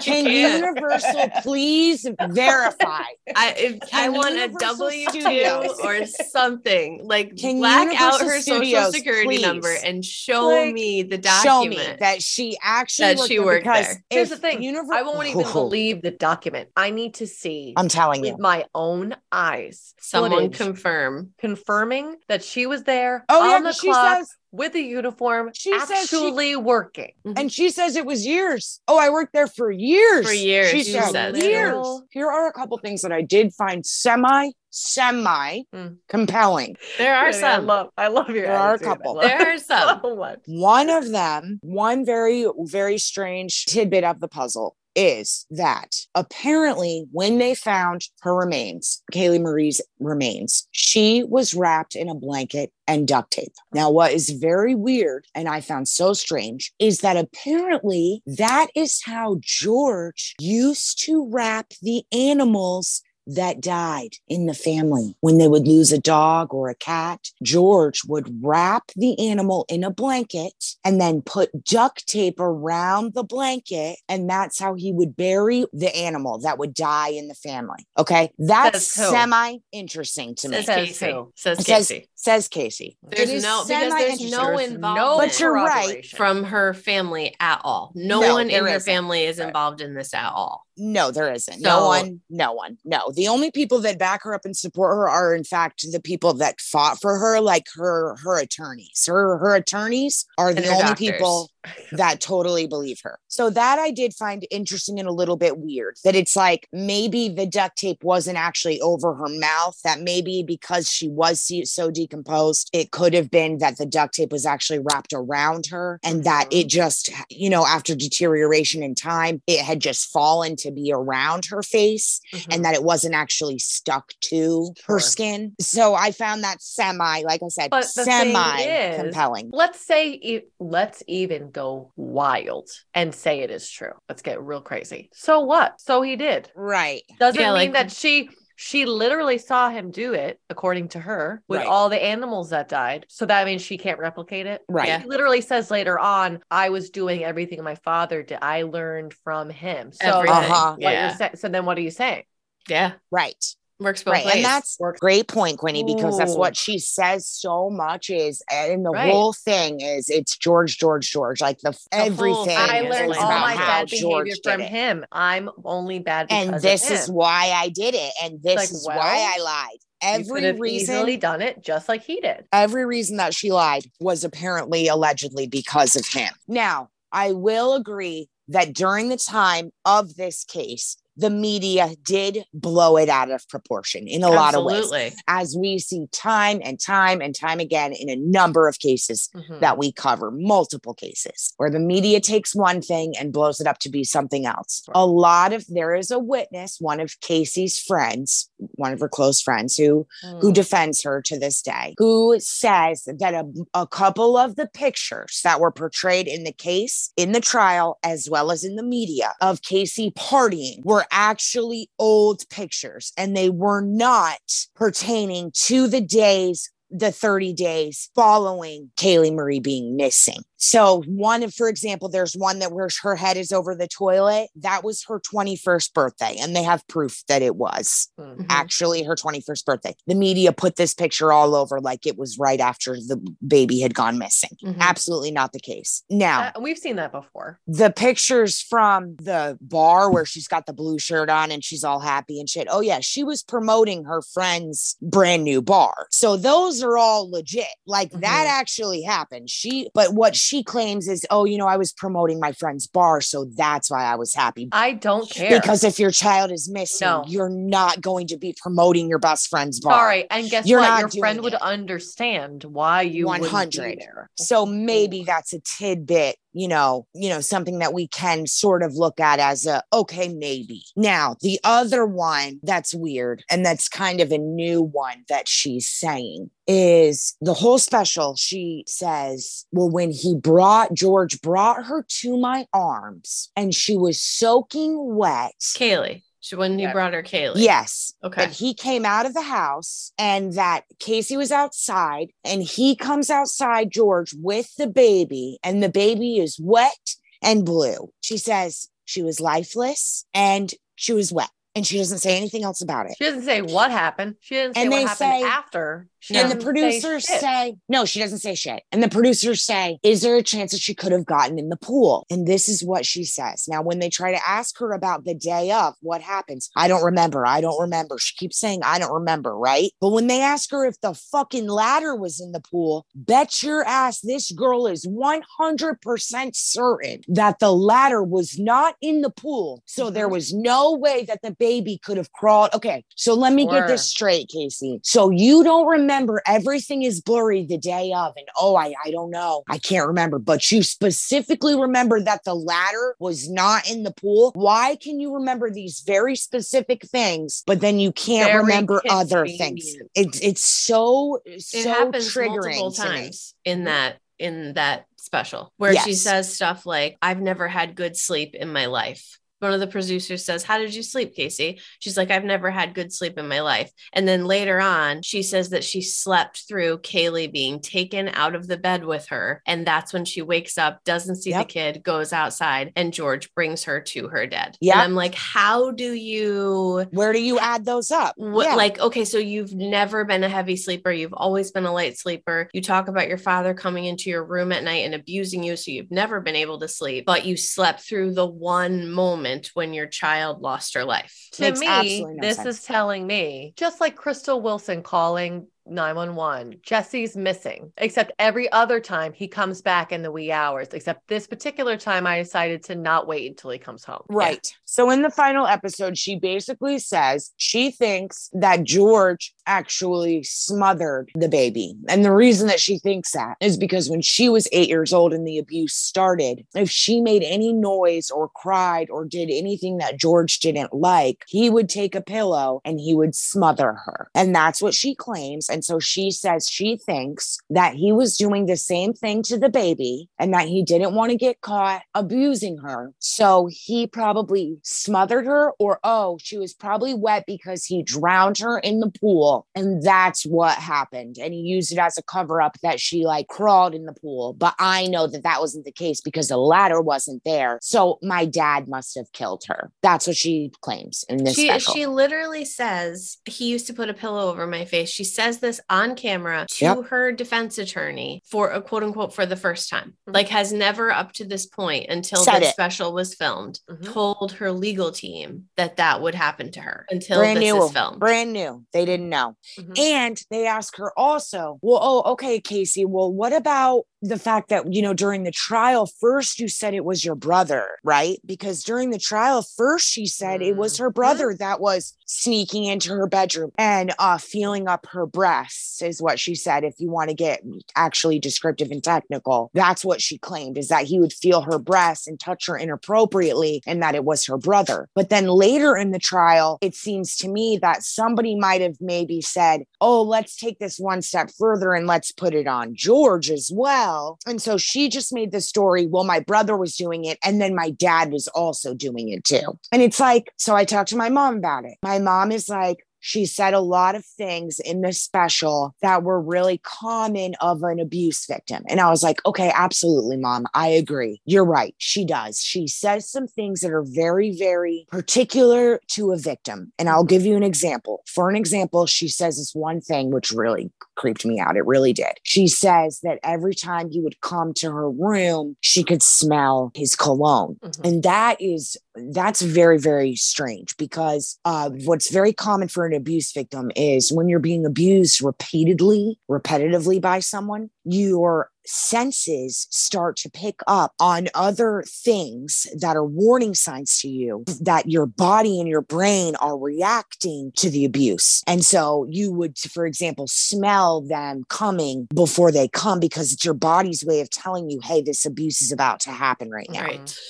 [0.00, 0.24] Can.
[0.26, 3.02] Universal please verify?
[3.36, 8.28] I if, I want a Universal W two or something like Can black out Universal
[8.28, 11.78] her social Studios, security number and show like, me the Show document.
[11.90, 14.04] me that she actually That worked she worked because there.
[14.10, 14.60] Here's the thing.
[14.60, 16.68] Univer- I won't even believe the document.
[16.76, 18.42] I need to see I'm telling you, with you.
[18.42, 21.32] my own eyes Someone footage confirm.
[21.38, 24.80] confirming that she was there Oh yeah, on the 'cause she clock says with a
[24.80, 27.12] uniform, She says she- actually working.
[27.36, 28.80] and she says it was years.
[28.86, 30.26] Oh, I worked there for years.
[30.26, 31.36] For years, She she said says.
[31.42, 31.74] years.
[31.74, 35.96] Literal- Here are a couple things that I did find semi, semi Mm.
[36.08, 36.76] compelling.
[36.98, 37.66] There are Really, I some.
[37.66, 39.14] love, I love your There are a couple.
[39.14, 40.00] There are it some.
[40.46, 47.38] One of them, one very, very strange tidbit of the puzzle is that apparently when
[47.38, 53.32] they found her remains, Caylee Marie's remains, she was wrapped in a blanket and duct
[53.32, 53.52] tape.
[53.72, 59.02] Now, what is very weird and I found so strange is that apparently that is
[59.04, 65.16] how George used to wrap the animals that died in the family.
[65.20, 69.84] When they would lose a dog or a cat, George would wrap the animal in
[69.84, 70.52] a blanket
[70.84, 73.98] and then put duct tape around the blanket.
[74.08, 77.86] And that's how he would bury the animal that would die in the family.
[77.96, 78.32] Okay.
[78.38, 80.56] That's semi interesting to me.
[80.62, 81.12] Says Says Casey.
[81.12, 81.32] who?
[81.34, 82.08] Says Says, Casey.
[82.24, 82.96] Says Casey.
[83.02, 86.04] There's no because there's no involvement But you're right.
[86.06, 87.92] from her family at all.
[87.94, 88.90] No, No, one in her isn't.
[88.90, 90.64] family is involved in this at all.
[90.76, 91.60] No, there isn't.
[91.60, 93.12] no one, no one, no.
[93.14, 96.34] The only people that back her up and support her are, in fact, the people
[96.34, 99.04] that fought for her, like her her attorneys.
[99.06, 100.98] Her her attorneys are the only doctors.
[101.12, 101.50] people
[101.92, 103.20] that totally believe her.
[103.28, 105.94] So that I did find interesting and a little bit weird.
[106.02, 109.78] That it's like maybe the duct tape wasn't actually over her mouth.
[109.84, 114.14] That maybe because she was se- so decomposed, it could have been that the duct
[114.14, 116.60] tape was actually wrapped around her, and that Mhm.
[116.60, 121.46] it just, you know, after deterioration in time, it had just fallen to be around
[121.46, 122.46] her face Mhm.
[122.54, 125.54] and that it wasn't actually stuck to her skin.
[125.60, 129.50] So I found that semi, like I said, But semi is- compelling.
[129.52, 134.60] let's say e- let's even go wild and say it is true let's get real
[134.60, 137.02] crazy so what so he did Right.
[137.18, 141.42] doesn't Yeah, mean like- that she she literally saw him do it according to her
[141.48, 141.66] with Right.
[141.66, 144.88] all the animals that died so that means she can't replicate it Right.
[144.88, 145.00] Yeah.
[145.00, 149.50] he literally says later on i was doing everything my father did i learned from
[149.50, 150.72] him so Uh-huh.
[150.72, 151.16] what you're Yeah.
[151.16, 152.24] sa- so then what are you saying
[152.68, 152.92] Yeah.
[153.10, 153.44] Right.
[153.80, 154.24] Works both Right.
[154.26, 154.34] ways.
[154.36, 155.00] And that's Works.
[155.00, 159.10] great point, Quinny, because that's what she says so much is and the Right.
[159.10, 161.40] whole thing is it's George, George, George.
[161.40, 164.60] Like the, whole everything thing i learned like all about my bad behavior did from
[164.60, 164.68] it.
[164.68, 168.12] him i'm only bad because And of this is why I did it.
[168.22, 169.78] And this Like, is well, why I lied.
[170.18, 173.34] You could Every have reason easily done it just like he did every reason that
[173.34, 176.32] she lied was apparently allegedly because of him.
[176.46, 182.96] Now, I will agree that during the time of this case, the media did blow
[182.96, 184.90] it out of proportion in a lot of ways,
[185.28, 189.60] as we see time and time and time again in a number of cases Mhm.
[189.60, 193.78] that we cover, multiple cases where the media takes one thing and blows it up
[193.78, 194.82] to be something else.
[194.94, 199.40] A lot of there is a witness, one of Casey's friends, one of her close
[199.40, 200.06] friends, who
[200.40, 200.54] who Mm.
[200.54, 205.60] defends her to this day, who says that a, a couple of the pictures that
[205.60, 209.62] were portrayed in the case, in the trial, as well as in the media of
[209.62, 214.40] Casey partying were actually old pictures and they were not
[214.74, 216.70] pertaining to the days.
[216.96, 220.42] The 30 days following Caylee Marie being missing.
[220.56, 224.48] So one, for example, there's one that where her head is over the toilet.
[224.56, 228.36] That was her 21st birthday, and they have proof that it was Mhm.
[228.38, 228.46] Mhm.
[228.48, 229.94] actually her 21st birthday.
[230.06, 233.94] The media put this picture all over like it was right after the baby had
[233.94, 234.56] gone missing.
[234.62, 234.78] Mhm.
[234.80, 236.02] Absolutely not the case.
[236.08, 237.60] Now, Uh, we've seen that before.
[237.66, 242.00] the pictures from the bar where she's got the blue shirt on and she's all
[242.00, 242.68] happy and shit.
[242.70, 246.06] Oh, yeah, she was promoting her friend's brand new bar.
[246.10, 247.66] So those are all legit.
[247.86, 249.50] Like that actually happened.
[249.50, 253.20] She, but what she claims is, oh, you know, I was promoting my friend's bar.
[253.20, 254.68] So that's why I was happy.
[254.72, 255.58] I don't care.
[255.60, 257.24] Because if your child is missing, No.
[257.26, 259.92] you're not going to be promoting your best friend's bar.
[259.94, 260.26] Sorry.
[260.30, 261.14] And guess You're what?
[261.14, 261.62] Your friend would it.
[261.62, 263.96] understand why you would 100.
[263.96, 264.30] be there.
[264.36, 268.94] So maybe that's a tidbit, you know, you know, something that we can sort of
[268.94, 270.84] look at as a okay, maybe.
[270.96, 275.88] Now, the other one that's weird and that's kind of a new one that she's
[275.88, 278.36] saying is the whole special.
[278.36, 284.22] She says, well, when he brought George brought her to my arms and she was
[284.22, 285.54] soaking wet.
[285.76, 286.22] Caylee.
[286.44, 286.92] She when he Yeah.
[286.92, 287.54] brought her Caylee.
[287.56, 288.12] Yes.
[288.22, 288.44] Okay.
[288.44, 293.30] That he came out of the house and that Casey was outside and he comes
[293.30, 298.10] outside, George, with the baby, and the baby is wet and blue.
[298.20, 301.48] She says she was lifeless and she was wet.
[301.76, 303.16] And she doesn't say anything else about it.
[303.18, 304.36] She doesn't say what happened.
[304.40, 306.08] She didn't say And what they happened say- after.
[306.24, 308.82] She and the doesn't say producers say, no, she doesn't say shit.
[308.90, 311.76] And the producers say, is there a chance that she could have gotten in the
[311.76, 312.24] pool?
[312.30, 313.68] And this is what she says.
[313.68, 317.04] Now, when they try to ask her about the day of what happens, I don't
[317.04, 317.46] remember.
[317.46, 318.16] I don't remember.
[318.18, 319.90] She keeps saying, I don't remember, right?
[320.00, 323.84] But when they ask her if the fucking ladder was in the pool, bet your
[323.84, 329.82] ass this girl is 100% certain that the ladder was not in the pool.
[329.84, 330.32] So there Mhm.
[330.32, 332.70] was no way that the baby could have crawled.
[332.72, 335.00] Okay, so let me get this straight, Casey.
[335.02, 336.13] So you don't remember
[336.46, 339.62] everything is blurry the day of, and oh, I, I don't know.
[339.68, 344.52] I can't remember, but you specifically remember that the ladder was not in the pool.
[344.54, 349.46] Why can you remember these very specific things, but then you can't Very remember other
[349.46, 349.94] things?
[350.14, 353.84] It's it's so it so happens triggering multiple times in mm-hmm.
[353.86, 358.70] that in that special where she says stuff like i've never had good sleep in
[358.72, 362.44] my life one of the producers says how did you sleep casey she's like i've
[362.44, 366.02] never had good sleep in my life and then later on she says that she
[366.02, 370.42] slept through caylee being taken out of the bed with her and that's when she
[370.42, 371.66] wakes up doesn't see Yep.
[371.68, 375.00] the kid goes outside and george brings her to her dead Yeah.
[375.00, 378.34] i'm like how do you Where do you add those up?
[378.36, 378.74] what, Yeah.
[378.74, 382.68] like okay so you've never been a heavy sleeper you've always been a light sleeper
[382.74, 385.90] you talk about your father coming into your room at night and abusing you so
[385.90, 390.06] you've never been able to sleep but you slept through the one moment when your
[390.06, 392.78] child lost her life to Makes me, no this sense.
[392.78, 399.32] is telling me just like Crystal Wilson calling 911, Jesse's missing, except every other time
[399.32, 403.26] he comes back in the wee hours, except this particular time I decided to not
[403.26, 404.22] wait until he comes home.
[404.30, 404.66] Right.
[404.84, 411.48] So in the final episode, she basically says she thinks that George actually smothered the
[411.48, 411.94] baby.
[412.08, 415.32] And the reason that she thinks that is because when she was eight years old
[415.32, 420.18] and the abuse started, if she made any noise or cried or did anything that
[420.18, 424.28] George didn't like, he would take a pillow and he would smother her.
[424.34, 425.68] And that's what she claims.
[425.68, 429.68] And so she says she thinks that he was doing the same thing to the
[429.68, 433.12] baby and that he didn't want to get caught abusing her.
[433.18, 438.78] So he probably smothered her, or oh, she was probably wet because he drowned her
[438.78, 439.53] in the pool.
[439.74, 441.36] And that's what happened.
[441.38, 444.52] And he used it as a cover up that she like crawled in the pool.
[444.52, 447.78] But I know that that wasn't the case because the ladder wasn't there.
[447.82, 449.90] So my dad must have killed her.
[450.02, 451.94] That's what she claims in this she special.
[451.94, 455.08] she literally says he used to put a pillow over my face.
[455.10, 457.04] She says this on camera to Yep.
[457.06, 460.14] her defense attorney for a quote unquote for the first time.
[460.28, 460.34] Mhm.
[460.34, 462.72] Like has never up to this point until Said this it.
[462.72, 464.12] special was filmed Mhm.
[464.12, 467.92] told her legal team that that would happen to her until brand this new, is
[467.92, 468.20] filmed.
[468.20, 468.84] brand new.
[468.92, 469.43] They didn't know.
[469.78, 469.98] Mhm.
[469.98, 474.90] And they ask her also, well, oh, okay, Casey, well, what about the fact that,
[474.92, 478.38] you know, during the trial, first you said it was your brother, right?
[478.46, 483.10] Because during the trial, first she said it was her brother that was sneaking into
[483.10, 486.84] her bedroom and uh, feeling up her breasts, is what she said.
[486.84, 487.60] If you want to get
[487.96, 492.26] actually descriptive and technical, that's what she claimed is that he would feel her breasts
[492.26, 495.08] and touch her inappropriately and that it was her brother.
[495.14, 499.33] But then later in the trial, it seems to me that somebody might have maybe
[499.40, 503.70] said, oh, let's take this one step further and let's put it on George as
[503.72, 504.38] well.
[504.46, 507.74] And so she just made the story, well, my brother was doing it and then
[507.74, 509.78] my dad was also doing it too.
[509.92, 511.96] And it's like, so I talked to my mom about it.
[512.02, 516.38] My mom is like, she said a lot of things in this special that were
[516.38, 518.84] really common of an abuse victim.
[518.86, 520.66] And I was like, okay, absolutely, mom.
[520.74, 521.40] I agree.
[521.46, 521.94] You're right.
[521.96, 522.60] She does.
[522.60, 526.92] She says some things that are very, very particular to a victim.
[526.98, 528.22] And I'll give you an example.
[528.26, 531.78] For an example, she says this one thing which really creeped me out.
[531.78, 532.34] It really did.
[532.42, 537.16] She says that every time he would come to her room, she could smell his
[537.16, 537.78] cologne.
[537.82, 538.06] Mhm.
[538.06, 538.98] And that is
[539.32, 544.48] that's very very strange because uh, what's very common for an abuse victim is when
[544.48, 552.04] you're being abused repeatedly repetitively by someone your senses start to pick up on other
[552.06, 557.72] things that are warning signs to you that your body and your brain are reacting
[557.76, 563.18] to the abuse and so you would for example smell them coming before they come
[563.18, 566.70] because it's your body's way of telling you hey this abuse is about to happen
[566.70, 567.04] right now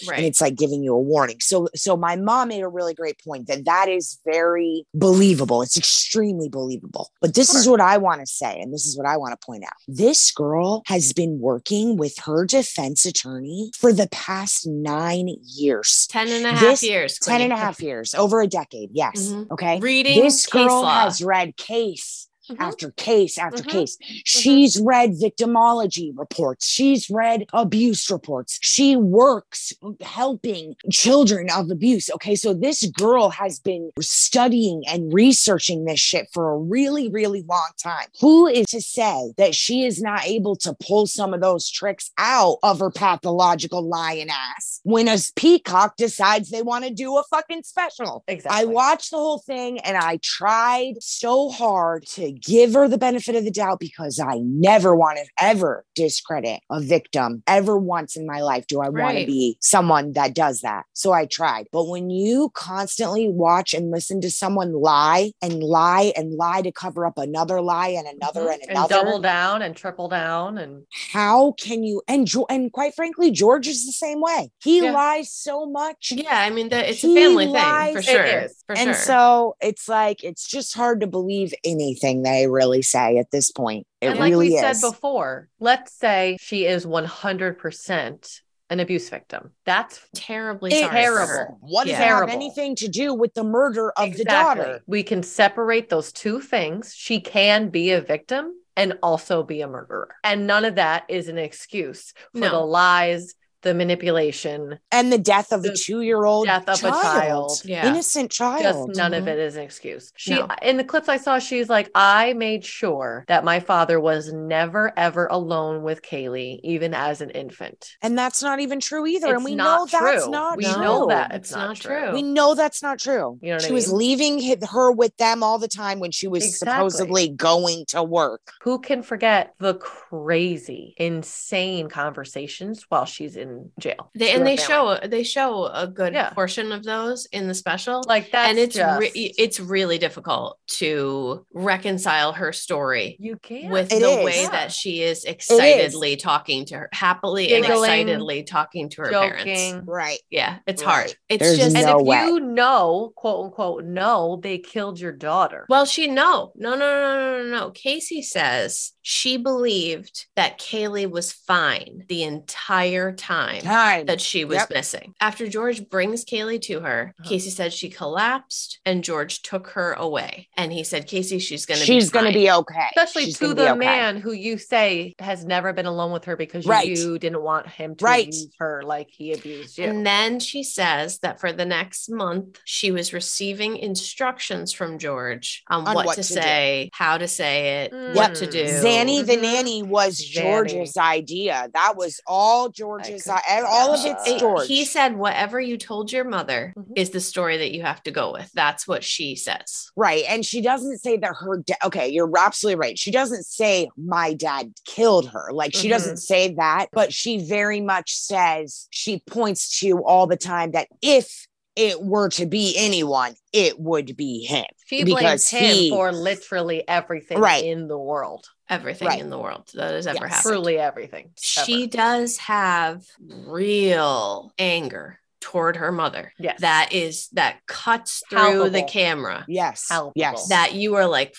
[0.08, 0.18] Right.
[0.18, 1.38] and it's like giving you a warning.
[1.40, 5.62] So so my mom made a really great point that that is very believable.
[5.62, 7.10] It's extremely believable.
[7.20, 9.44] But this is what I want to say and this is what I want to
[9.46, 9.72] point out.
[9.88, 16.06] This girl has been working with her defense attorney for the past 9 years.
[16.10, 17.18] 10 and a half This- years.
[17.18, 18.90] 10 and a half years, over a decade.
[18.92, 19.28] Yes.
[19.28, 19.50] Mhm.
[19.52, 19.78] Okay.
[19.80, 21.04] Reading This girl law.
[21.04, 22.56] has read case Mhm.
[22.58, 23.70] after case after Mhm.
[23.70, 23.98] case.
[24.24, 26.66] She's read victimology reports.
[26.66, 28.58] She's read abuse reports.
[28.60, 32.10] She works helping children of abuse.
[32.10, 32.34] Okay.
[32.34, 37.70] So this girl has been studying and researching this shit for a really, really long
[37.82, 38.08] time.
[38.20, 42.10] Who is to say that she is not able to pull some of those tricks
[42.18, 47.24] out of her pathological lying ass when a peacock decides they want to do a
[47.24, 48.22] fucking special?
[48.28, 48.60] Exactly.
[48.62, 53.34] I watched the whole thing and I tried so hard to give her the benefit
[53.34, 58.26] of the doubt because I never want to ever discredit a victim ever once in
[58.26, 58.66] my life.
[58.66, 60.84] Do I want to be someone that does that?
[60.92, 61.66] So I tried.
[61.72, 66.70] But when you constantly watch and listen to someone lie and lie and lie to
[66.70, 68.54] cover up another lie and another Mhm.
[68.54, 72.02] and and double down and triple down and how can you?
[72.06, 74.50] And and quite frankly, George is the same way.
[74.62, 74.92] He Yeah.
[74.92, 76.12] lies so much.
[76.14, 78.24] Yeah, I mean, the, it's He a family thing for sure.
[78.24, 78.62] is.
[78.66, 78.94] For and sure.
[78.94, 83.86] so it's like it's just hard to believe anything they really say at this point.
[84.00, 84.80] It and like really we is.
[84.80, 89.52] said before, let's say she is 100% an abuse victim.
[89.66, 90.88] That's terribly It- sorry.
[90.88, 91.58] for terrible.
[91.60, 91.94] What Yeah.
[92.02, 94.80] it have anything to do with the murder of the daughter?
[94.86, 96.94] We can separate those two things.
[96.96, 100.16] She can be a victim and also be a murderer.
[100.24, 102.50] And none of that is an excuse for No.
[102.50, 104.78] the lies, the manipulation.
[104.92, 107.60] And the death of a The two-year-old death of a child.
[107.64, 107.88] Yeah.
[107.88, 108.88] innocent child.
[108.88, 109.28] Just none of Mhm.
[109.28, 110.12] it is an excuse.
[110.16, 110.46] She No.
[110.62, 114.92] in the clips I saw, she's like, I made sure that my father was never
[114.96, 117.90] ever alone with Caylee, even as an infant.
[118.02, 119.34] and that's not even true either.
[119.34, 120.82] and we not know that's not We true.
[120.82, 121.98] know that It's it's not not true.
[122.00, 122.12] true.
[122.12, 123.38] We know that's not true.
[123.42, 126.28] You know what she I was leaving her with them all the time when she
[126.28, 126.90] was Exactly.
[126.90, 128.52] supposedly going to work.
[128.62, 134.10] Who can forget the crazy, insane conversations while she's in jail?
[134.14, 134.96] They, and they family?
[135.00, 136.30] show they show a good Yeah.
[136.30, 138.02] portion of those in the special.
[138.06, 143.70] like that, and it's just, re- it's really difficult to reconcile her story you can't
[143.70, 144.24] with It the is.
[144.24, 144.50] way Yeah.
[144.50, 149.86] that she is excitedly talking to her happily and excitedly talking to her parents.
[149.86, 150.18] Right.
[150.30, 150.90] Yeah, it's Right.
[150.92, 151.14] hard.
[151.28, 152.24] It's There's just And if way.
[152.26, 155.66] you know, quote unquote, no, they killed your daughter.
[155.68, 157.70] Well, she no, no, no, no, no, no, no.
[157.70, 164.06] Casey says she believed that Caylee was fine the entire time Time.
[164.06, 164.70] that she was Yep.
[164.70, 165.14] missing.
[165.20, 167.28] After George brings Caylee to her, Uh-huh.
[167.28, 170.48] Casey said she collapsed and George took her away.
[170.56, 172.86] And he said, Casey, she's gonna She's be going to be okay.
[172.96, 173.78] Especially She's to the okay.
[173.78, 176.88] man who you say has never been alone with her because Right.
[176.88, 178.24] you didn't want him to Right.
[178.28, 179.84] abuse her like he abused you.
[179.84, 185.62] And then she says that for the next month, she was receiving instructions from George
[185.68, 186.40] on, On what, what to, to do.
[186.40, 188.14] say, how to say it, Mm.
[188.14, 188.66] what to do.
[188.94, 189.42] Zanny the Mhm.
[189.42, 190.32] nanny was Zanny.
[190.32, 191.68] George's idea.
[191.74, 193.24] That was all George's.
[193.24, 194.68] could- I- all of She- it's Uh, George.
[194.68, 196.92] He said, whatever you told your mother Mhm.
[196.96, 198.50] is the story that you have to go with.
[198.54, 199.90] That's what she says.
[199.96, 201.58] right, and she doesn't say that her.
[201.58, 202.98] Da- okay, you're absolutely right.
[202.98, 205.52] She doesn't say my dad killed her.
[205.52, 205.90] Like she Mhm.
[205.90, 210.88] doesn't say that, but she very much says she points to all the time that
[211.02, 214.64] if it were to be anyone, it would be him.
[214.86, 217.64] She blames him he- for literally everything Right.
[217.64, 218.46] in the world.
[218.68, 219.20] Everything Right.
[219.20, 220.36] in the world that has ever Yes.
[220.36, 220.52] happened.
[220.54, 221.30] Truly everything.
[221.38, 221.90] She ever.
[221.90, 226.32] does have real anger toward her mother.
[226.38, 226.60] Yes.
[226.60, 229.44] That is that cuts through the camera.
[229.46, 230.12] Yes, Palpable.
[230.16, 231.34] yes, That you are like,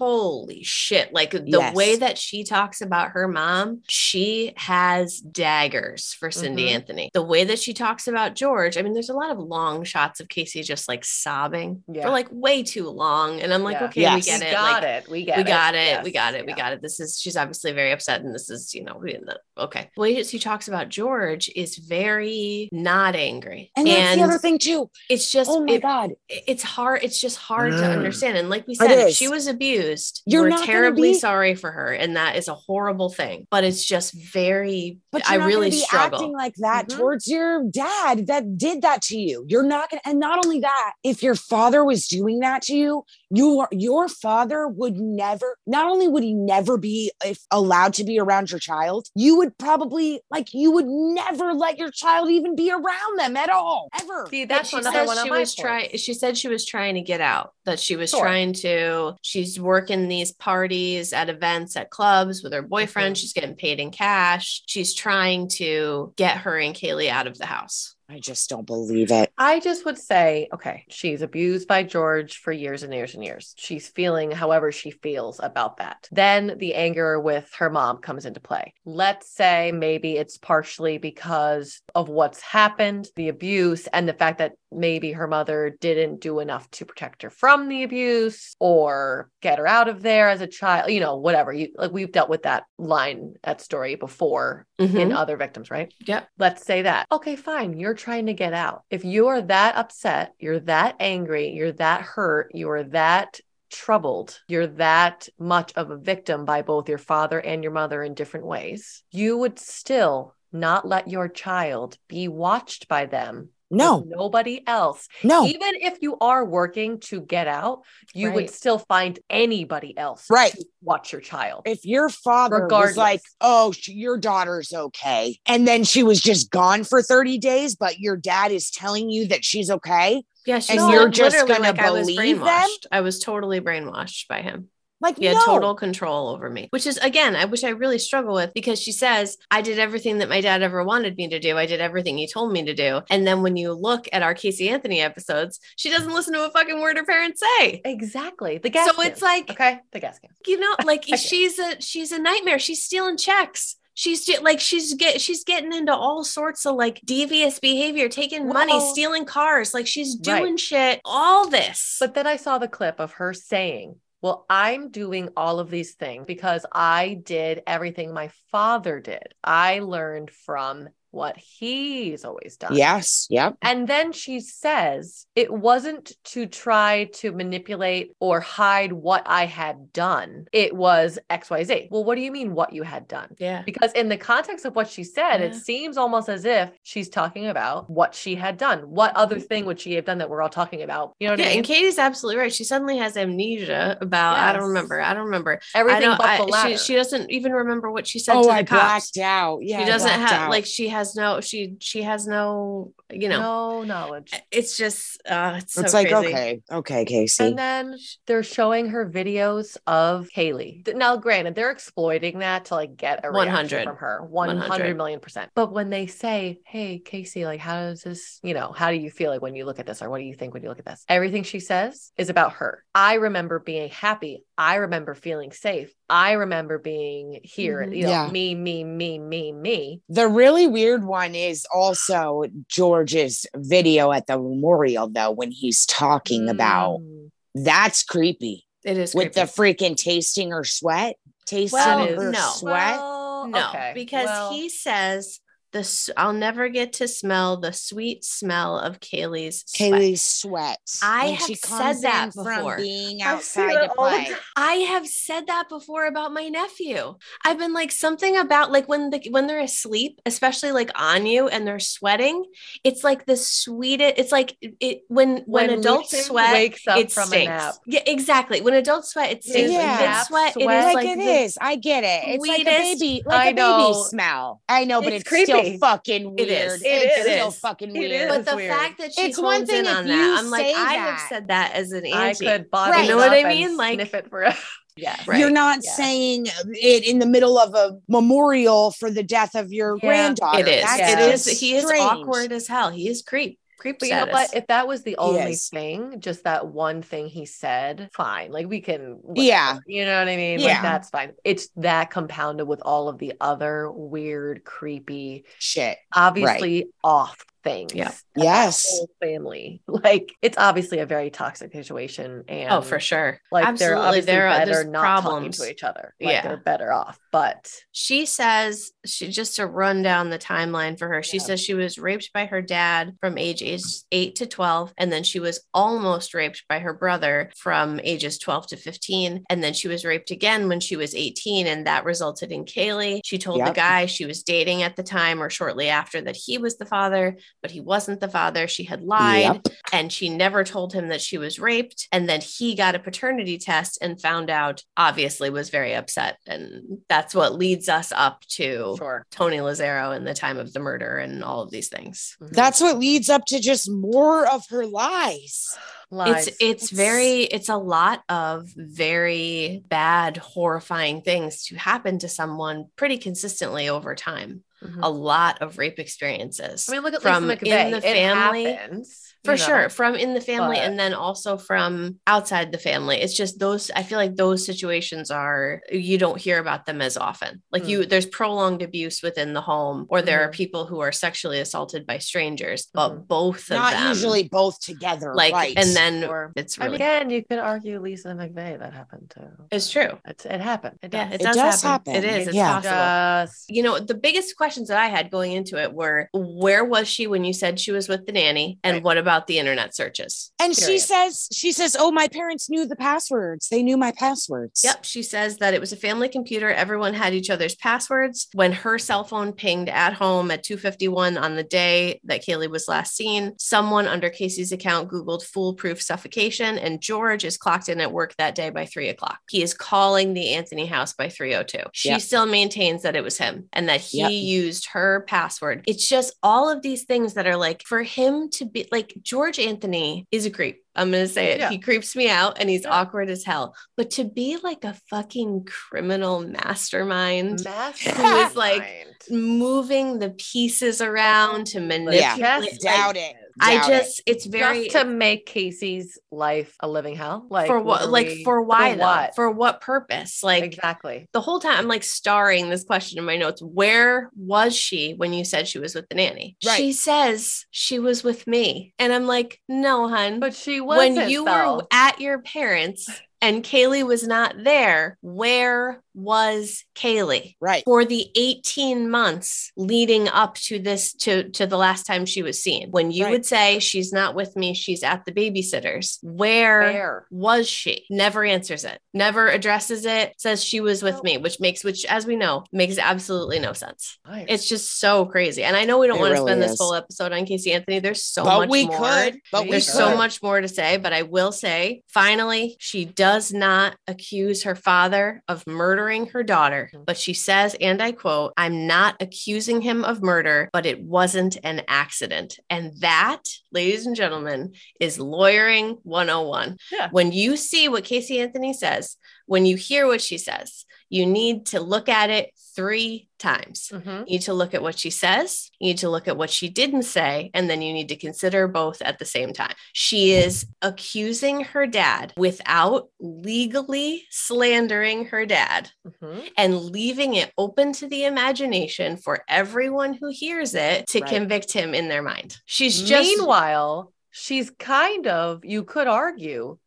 [0.00, 1.12] holy shit.
[1.12, 1.74] Like the Yes.
[1.74, 6.70] way that she talks about her mom, she has daggers for Cindy Mhm.
[6.74, 7.10] Anthony.
[7.12, 10.18] The way that she talks about George, I mean, there's a lot of long shots
[10.20, 12.02] of Casey just like sobbing Yeah.
[12.04, 13.40] for like way too long.
[13.40, 13.84] And I'm like, Yeah.
[13.86, 14.14] okay, Yes.
[14.26, 14.52] we we get it.
[14.52, 15.10] got like, it.
[15.10, 15.46] We get we it.
[15.46, 15.78] got it.
[15.78, 16.04] Yes.
[16.04, 16.46] We got it.
[16.46, 16.80] We got it.
[16.82, 19.18] This is she's obviously very upset, and this is you know we-
[19.58, 19.90] okay.
[19.94, 24.38] The way that she talks about George is very not angry, And that's the other
[24.38, 24.90] thing too.
[25.10, 26.10] it's just Oh my it- god.
[26.28, 27.04] it's hard.
[27.04, 27.96] It's just hard to Mm.
[27.96, 28.38] understand.
[28.38, 29.89] And like we said, she was abused.
[30.26, 33.46] You're we're terribly be- sorry for her, and that is a horrible thing.
[33.50, 34.98] But it's just very.
[35.12, 36.18] But I really be struggle.
[36.20, 36.96] acting like that Mhm.
[36.96, 39.44] towards your dad that did that to you.
[39.48, 43.04] You're not gonna, and not only that, if your father was doing that to you,
[43.30, 45.56] your your father would never.
[45.66, 49.56] Not only would he never be if allowed to be around your child, you would
[49.58, 54.26] probably like you would never let your child even be around them at all, ever.
[54.30, 55.96] See, that's another one of she my was trying.
[55.96, 57.52] She said she was trying to get out.
[57.64, 58.20] That she was Sure.
[58.20, 59.14] trying to.
[59.22, 63.14] She's working these parties at events at clubs with her boyfriend.
[63.16, 63.20] Mhm.
[63.20, 64.62] She's getting paid in cash.
[64.66, 67.94] She's trying to get her and Caylee out of the house.
[68.10, 69.32] I just don't believe it.
[69.38, 73.54] I just would say, okay, she's abused by George for years and years and years.
[73.56, 76.08] She's feeling however she feels about that.
[76.10, 78.74] Then the anger with her mom comes into play.
[78.84, 84.54] Let's say maybe it's partially because of what's happened, the abuse, and the fact that
[84.72, 89.66] maybe her mother didn't do enough to protect her from the abuse or get her
[89.66, 91.52] out of there as a child, you know, whatever.
[91.52, 95.12] You like we've dealt with that line, at story before in mm-hmm.
[95.12, 95.92] other victims, right?
[96.04, 96.24] Yeah.
[96.38, 97.06] Let's say that.
[97.10, 97.78] Okay, fine.
[97.78, 98.82] You're trying to get out.
[98.90, 103.40] If you're that upset, you're that angry, you're that hurt, you're that
[103.70, 108.14] troubled, you're that much of a victim by both your father and your mother in
[108.14, 113.50] different ways, you would still not let your child be watched by them.
[113.70, 115.08] With No, Nobody else.
[115.22, 117.82] no, Even if you are working to get out,
[118.14, 120.52] you would still find anybody else Right.
[120.52, 121.62] to watch your child.
[121.66, 126.50] if your father was like, "Oh, sh- your daughter's okay," and then she was just
[126.50, 130.78] gone for thirty days, but your dad is telling you that she's okay, Yeah, she's
[130.78, 132.68] And li- you're just gonna like I was believe them?
[132.90, 134.70] I was totally brainwashed by him.
[135.00, 137.98] Like He had no, total control over me, which is again, I wish I really
[137.98, 141.38] struggle with because she says, I did everything that my dad ever wanted me to
[141.38, 141.56] do.
[141.56, 143.00] I did everything he told me to do.
[143.10, 146.50] And then when you look at our Casey Anthony episodes, she doesn't listen to a
[146.50, 147.80] fucking word her parents say.
[147.84, 148.58] Exactly.
[148.58, 148.94] The gas.
[148.94, 150.30] So it's like- okay, the gas can.
[150.46, 151.16] You know, like Okay.
[151.16, 152.58] she's a she's a nightmare.
[152.58, 153.76] She's stealing checks.
[153.94, 158.48] She's ju- like she's get she's getting into all sorts of like devious behavior, taking
[158.48, 159.74] money, stealing cars.
[159.74, 160.40] Like she's Right.
[160.40, 161.00] doing shit.
[161.04, 161.96] All this.
[162.00, 165.94] But then I saw the clip of her saying, Well, I'm doing all of these
[165.94, 169.34] things because I did everything my father did.
[169.42, 172.74] I learned from what he's always done.
[172.74, 179.22] yes, yep, And then she says it wasn't to try to manipulate or hide what
[179.26, 180.46] I had done.
[180.52, 181.88] It was XYZ.
[181.90, 183.34] Well, what do you mean what you had done?
[183.38, 183.62] yeah.
[183.62, 187.46] Because in the context of what she said, it seems almost as if she's talking
[187.46, 188.80] about what she had done.
[188.80, 189.44] What other mm-hmm.
[189.44, 191.14] thing would she have done that we're all talking about?
[191.18, 191.58] You know what Yeah, I mean?
[191.58, 192.52] and Katie's absolutely right.
[192.52, 195.00] She suddenly has amnesia about I don't remember.
[195.00, 195.60] I don't remember.
[195.74, 196.18] Everything I don't.
[196.18, 196.76] but the I, latter.
[196.76, 199.10] she, she doesn't even remember what she said oh, to the I cops.
[199.12, 199.60] blacked out.
[199.62, 200.50] Yeah, she doesn't have out.
[200.50, 203.40] like she has no she she has no you know.
[203.40, 204.32] no knowledge.
[204.50, 206.28] It's just uh it's so it's like crazy.
[206.28, 207.44] okay, okay, Casey.
[207.44, 207.96] And then
[208.26, 210.94] they're showing her videos of Caylee.
[210.94, 213.84] Now, granted, they're exploiting that to like get a reaction 100.
[213.84, 214.68] from her, 100.
[214.68, 215.50] hundred million percent.
[215.54, 218.40] But when they say, "Hey, Casey, like, how does this?
[218.42, 220.24] You know, how do you feel like when you look at this, or what do
[220.24, 222.84] you think when you look at this?" Everything she says is about her.
[222.94, 224.44] I remember being happy.
[224.56, 225.92] I remember feeling safe.
[226.10, 227.86] I remember being here.
[227.86, 227.96] Mhm.
[227.96, 228.28] You know, Yeah.
[228.30, 230.00] me, me, me, me, me.
[230.08, 236.48] The really weird one is also George's video at the memorial, though, when he's talking
[236.48, 237.30] about Mm.
[237.54, 239.40] that's creepy It is with creepy.
[239.40, 242.50] the freaking tasting her sweat, tasting Well, her no.
[242.56, 242.98] sweat.
[242.98, 243.92] Well, no okay.
[243.94, 245.40] because Well, he says
[245.72, 249.92] the s- I'll never get to smell the sweet smell of Caylee's sweat.
[249.92, 250.78] Caylee's sweat.
[251.02, 252.76] I when have she said that before.
[252.76, 254.28] being I outside to play.
[254.56, 257.14] I have said that before about my nephew.
[257.44, 261.48] I've been like something about like when the when they're asleep, especially like on you
[261.48, 262.44] and they're sweating.
[262.84, 264.14] It's like the sweetest.
[264.16, 266.52] It's like it when when, adults sweat.
[266.52, 267.46] wakes up it from stinks.
[267.46, 267.74] a nap.
[267.86, 268.60] Yeah, exactly.
[268.60, 269.70] When adults sweat, it stinks.
[269.72, 269.78] Yeah.
[269.78, 270.78] When kids Nap sweat, it sweat.
[270.78, 271.58] is like, like it the- is.
[271.60, 272.28] I get it.
[272.34, 273.78] It's like a baby, I like a know.
[273.92, 274.60] baby smell.
[274.68, 275.78] I know, but It's it's, still creepy.
[275.78, 276.48] fucking weird.
[276.48, 276.82] is.
[276.82, 277.22] It it's is.
[277.32, 278.10] still fucking weird.
[278.12, 278.28] is.
[278.28, 278.72] But the weird.
[278.72, 280.92] fact that she It's one thing in if on you that, I'm like, say I
[280.94, 282.46] have said that as an I auntie.
[282.46, 283.04] could bottle Right.
[283.04, 283.76] You know what I mean?
[283.76, 284.52] Like- sniff it for.
[284.96, 285.26] yes.
[285.28, 285.38] Right.
[285.38, 285.92] You're not Yeah.
[285.92, 290.08] saying it in the middle of a memorial for the death of your Yeah.
[290.08, 290.58] granddaughter.
[290.60, 290.82] It is.
[290.84, 291.20] That's Yeah.
[291.28, 291.46] It is.
[291.60, 292.90] He is awkward as hell.
[292.90, 293.58] He is creep.
[293.80, 294.54] Creep But you know what?
[294.54, 298.52] If that was the only thing, just that one thing he said, fine.
[298.52, 299.78] Like we can, Yeah.
[299.86, 300.60] you know what I mean?
[300.60, 300.82] Like Yeah.
[300.82, 301.32] that's fine.
[301.44, 305.98] It's that compounded with all of the other weird, creepy, Shit.
[306.14, 307.94] obviously off things.
[307.94, 308.08] Yeah.
[308.08, 308.86] that that Yes.
[308.90, 309.82] whole family.
[309.88, 312.44] Like it's obviously a very toxic situation.
[312.48, 313.38] Oh, and oh, for sure.
[313.52, 314.06] Like they're Absolutely.
[314.06, 315.58] obviously There are- better there's not talking problems.
[315.58, 316.14] to each other.
[316.20, 316.42] Like Yeah.
[316.42, 317.18] they're better off.
[317.32, 321.22] But She says she just to run down the timeline for her.
[321.22, 321.42] She Yeah.
[321.44, 325.22] says she was raped by her dad from age ages 8 to 12 and then
[325.22, 329.88] she was almost raped by her brother from ages 12 to 15 and then she
[329.88, 333.20] was raped again when she was 18 and that resulted in Caylee.
[333.24, 336.58] She told the guy she was dating at the time or shortly after that he
[336.58, 338.66] was the father, but he wasn't the father.
[338.68, 339.68] She had lied Yep.
[339.92, 343.58] and she never told him that she was raped and then he got a paternity
[343.58, 348.94] test and found out obviously was very upset and that's what leads us up to
[348.98, 349.26] sure.
[349.30, 352.36] Tony Lazzaro and the time of the murder and all of these things.
[352.40, 352.50] Mhm.
[352.52, 355.76] That's what leads up to just more of her lies.
[356.12, 356.48] Lies.
[356.48, 362.86] It's it's very it's a lot of very bad horrifying things to happen to someone
[362.96, 364.64] pretty consistently over time.
[364.82, 364.98] Mhm.
[365.02, 366.88] A lot of rape experiences.
[366.88, 367.90] I mean, look at from Lisa in McVey.
[367.90, 368.64] the It family.
[368.72, 369.64] happens, for you know?
[369.66, 373.58] sure from in the family but- and then also from outside the family it's just
[373.58, 377.84] those i feel like those situations are you don't hear about them as often like
[377.84, 377.88] Mm.
[377.88, 380.52] you there's prolonged abuse within the home or there are Mhm.
[380.62, 383.28] people who are sexually assaulted by strangers but Mhm.
[383.28, 385.34] both of Not them usually both together.
[385.34, 385.74] like right.
[385.76, 389.48] and then Or- it's I really again, you could argue Lisa McVey that happened too.
[389.70, 390.98] it's true It's, it happened.
[391.02, 391.34] It yeah does.
[391.34, 392.14] it It does, does happen.
[392.14, 392.30] happen.
[392.40, 392.72] is it's Yeah.
[392.74, 396.84] possible Just you know, the biggest questions that I had going into it were where
[396.84, 398.78] was she when you said she was with the nanny?
[398.84, 399.02] And Right.
[399.02, 400.52] what about the internet searches?
[400.60, 403.68] and she says, she says, Oh, my parents knew the passwords.
[403.68, 404.82] They knew my passwords.
[404.84, 405.04] Yep.
[405.04, 406.70] She says that it was a family computer.
[406.70, 408.48] Everyone had each other's passwords.
[408.54, 412.88] When her cell phone pinged at home at 251 on the day that Caylee was
[412.88, 418.12] last seen, someone under Casey's account Googled foolproof suffocation, and George is clocked in at
[418.12, 419.38] work that day by three o'clock.
[419.48, 421.78] He is calling the Anthony house by 302.
[421.92, 422.20] She Yep.
[422.20, 424.30] still maintains that it was him and that he Yep.
[424.32, 425.84] used her password.
[425.86, 429.58] It's just all of these things that are like for him to be like George
[429.58, 430.82] Anthony is a creep.
[430.96, 431.60] I'm going to say it.
[431.60, 431.70] Yeah.
[431.70, 432.90] He creeps me out and he's Yeah.
[432.90, 433.74] awkward as hell.
[433.96, 438.16] But to be like a fucking criminal mastermind massive.
[438.16, 438.84] who is like
[439.30, 443.34] moving the pieces around to manipulate, Yes, like, Doubt it.
[443.60, 443.98] I Doubt it.
[443.98, 447.46] just, it's very just to make Casey's life a living hell.
[447.50, 449.04] Like for what, like for why though?
[449.04, 449.34] what?
[449.34, 450.42] For what purpose?
[450.42, 451.28] Like exactly.
[451.32, 453.62] the whole time I'm like starring this question in my notes.
[453.62, 456.56] Where was she when you said she was with the nanny?
[456.64, 456.76] Right.
[456.76, 458.94] She says she was with me.
[458.98, 460.40] And I'm like, no, hun.
[460.40, 463.08] But she was when you were at your parents
[463.42, 467.56] and Caylee was not there, where was Caylee?
[467.60, 467.82] Right.
[467.84, 472.62] For the 18 months leading up to this to to the last time she was
[472.62, 472.90] seen.
[472.90, 473.30] When you Right.
[473.32, 476.18] would say she's not with me, she's at the babysitter's.
[476.22, 477.26] Where Where?
[477.30, 478.04] was she?
[478.10, 479.00] Never answers it.
[479.14, 480.34] Never addresses it.
[480.38, 481.20] Says she was with No.
[481.22, 484.18] me, which makes which as we know makes absolutely no sense.
[484.26, 484.46] Nice.
[484.48, 485.62] It's just so crazy.
[485.64, 487.72] And I know we don't It want to really spend this whole episode on Casey
[487.72, 487.98] Anthony.
[487.98, 488.98] There's so but much we more.
[488.98, 489.40] could.
[489.52, 489.96] But we There's could.
[489.96, 494.74] so much more to say, but I will say finally, she does not accuse her
[494.74, 495.66] father of
[496.00, 497.04] murdering her daughter, Mhm.
[497.04, 501.58] but she says, and I quote, I'm not accusing him of murder, but it wasn't
[501.62, 502.58] an accident.
[502.70, 506.78] And that, ladies and gentlemen, is lawyering 101.
[506.90, 507.08] Yeah.
[507.10, 509.16] When you see what Casey Anthony says,
[509.50, 513.88] when you hear what she says, you need to look at it three times.
[513.92, 514.18] Mhm.
[514.20, 516.68] You need to look at what she says, you need to look at what she
[516.68, 519.74] didn't say, and then you need to consider both at the same time.
[519.92, 526.48] She is accusing her dad without legally slandering her dad Mhm.
[526.56, 531.28] and leaving it open to the imagination for everyone who hears it to Right.
[531.34, 532.58] convict him in their mind.
[532.66, 536.78] She's just Meanwhile, she's kind of, you could argue,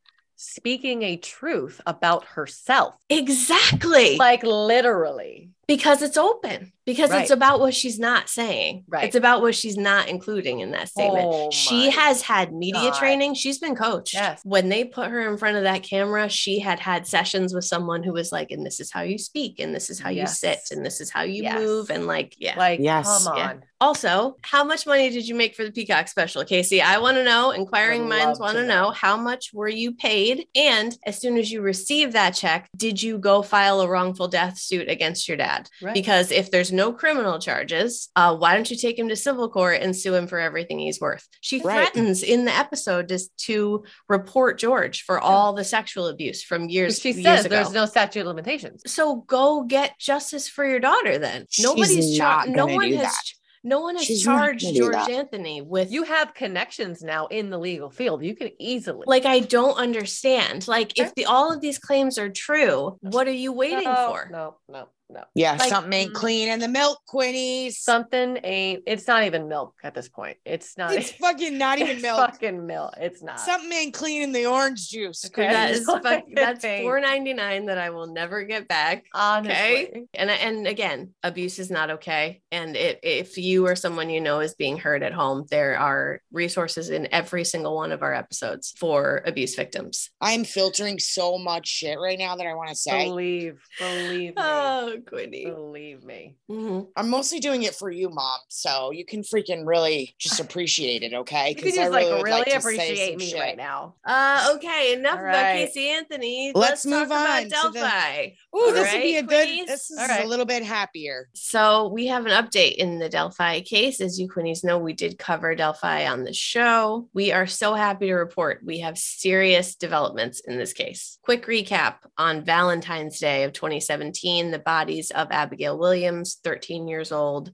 [0.43, 2.95] speaking a truth about herself.
[3.09, 5.51] exactly Like literally.
[5.68, 7.22] Because it's open because Right.
[7.22, 9.05] it's about what she's not saying Right.
[9.05, 12.99] it's about what she's not including in that statement Oh she has had media God.
[12.99, 14.41] training she's been coached Yes.
[14.43, 18.03] when they put her in front of that camera she had had sessions with someone
[18.03, 20.59] who was like and this is how you speak and this is how you sit
[20.72, 21.59] and this is how you Yes.
[21.59, 23.05] move and like yeah Like, Yes.
[23.26, 23.49] come Yeah.
[23.51, 23.64] on.
[23.80, 27.24] also how much money did you make for the peacock special casey i want to
[27.24, 28.91] know inquiring minds want to to know know.
[28.91, 33.18] how much were you paid and as soon as you received that check did you
[33.18, 35.93] go file a wrongful death suit against your dad Right.
[35.93, 39.81] because if there's no criminal charges, uh, why don't you take him to civil court
[39.81, 41.27] and sue him for everything he's worth?
[41.41, 41.89] She Right.
[41.91, 46.99] threatens in the episode just to report George for all the sexual abuse from years,
[46.99, 47.55] she years says ago.
[47.55, 48.81] there's no statute of limitations.
[48.85, 51.45] so go get justice for your daughter then.
[51.49, 53.23] She's Nobody's char- no one has that.
[53.65, 55.09] No one has She's charged George that.
[55.09, 58.21] Anthony with You have connections now in the legal field.
[58.21, 60.67] You can easily like I don't understand.
[60.67, 64.29] Like if the all of these claims are true, what are you waiting no, for?
[64.29, 65.24] No, no, no.
[65.36, 66.16] Yeah, Like, something ain't mm.
[66.16, 67.74] clean in the milk, Quinnies.
[67.74, 68.84] Something ain't.
[68.86, 70.38] It's not even milk at this point.
[70.45, 70.93] It's not.
[70.93, 72.18] it's fucking not even it's milk.
[72.18, 72.93] Fucking milk.
[72.97, 73.39] It's not.
[73.39, 75.26] Something ain't clean in the orange juice.
[75.26, 75.47] Okay.
[75.47, 75.74] That Quinnies.
[75.74, 79.05] is fuck, that's four ninety nine that I will never get back.
[79.14, 79.53] Honestly.
[79.53, 80.03] Okay.
[80.16, 82.41] And and again, abuse is not okay.
[82.51, 86.20] And it, if you or someone you know is being hurt at home, there are
[86.32, 90.09] resources in every single one of our episodes for abuse victims.
[90.22, 93.05] I'm filtering so much shit right now that I want to say.
[93.05, 94.34] Believe, believe me.
[94.38, 95.45] Oh, Quinny.
[95.45, 96.35] believe me.
[96.49, 96.87] Mhm.
[96.95, 98.39] I'm mostly doing it for you, mom.
[98.49, 101.49] So you can freaking really just appreciate it, okay?
[101.49, 103.39] You could just I like would really to say appreciate some me shit.
[103.39, 103.95] right now.
[104.05, 105.53] Uh, okay, enough All about.
[105.55, 106.51] Casey Anthony.
[106.55, 108.25] Let's talk move on about to the- Delphi.
[108.55, 109.47] Ooh, All this would be a good.
[109.47, 109.65] Quinnies?
[109.67, 110.23] This is All right.
[110.23, 111.29] a little bit happier.
[111.33, 113.99] So we have an update in the Delphi case.
[113.99, 117.09] As you Quinnies know, we did cover Delphi on the show.
[117.13, 121.17] We are so happy to report we have serious developments in this case.
[121.23, 127.53] Quick recap on Valentine's Day of 2017, the bodies of Abigail Williams, 13 years old,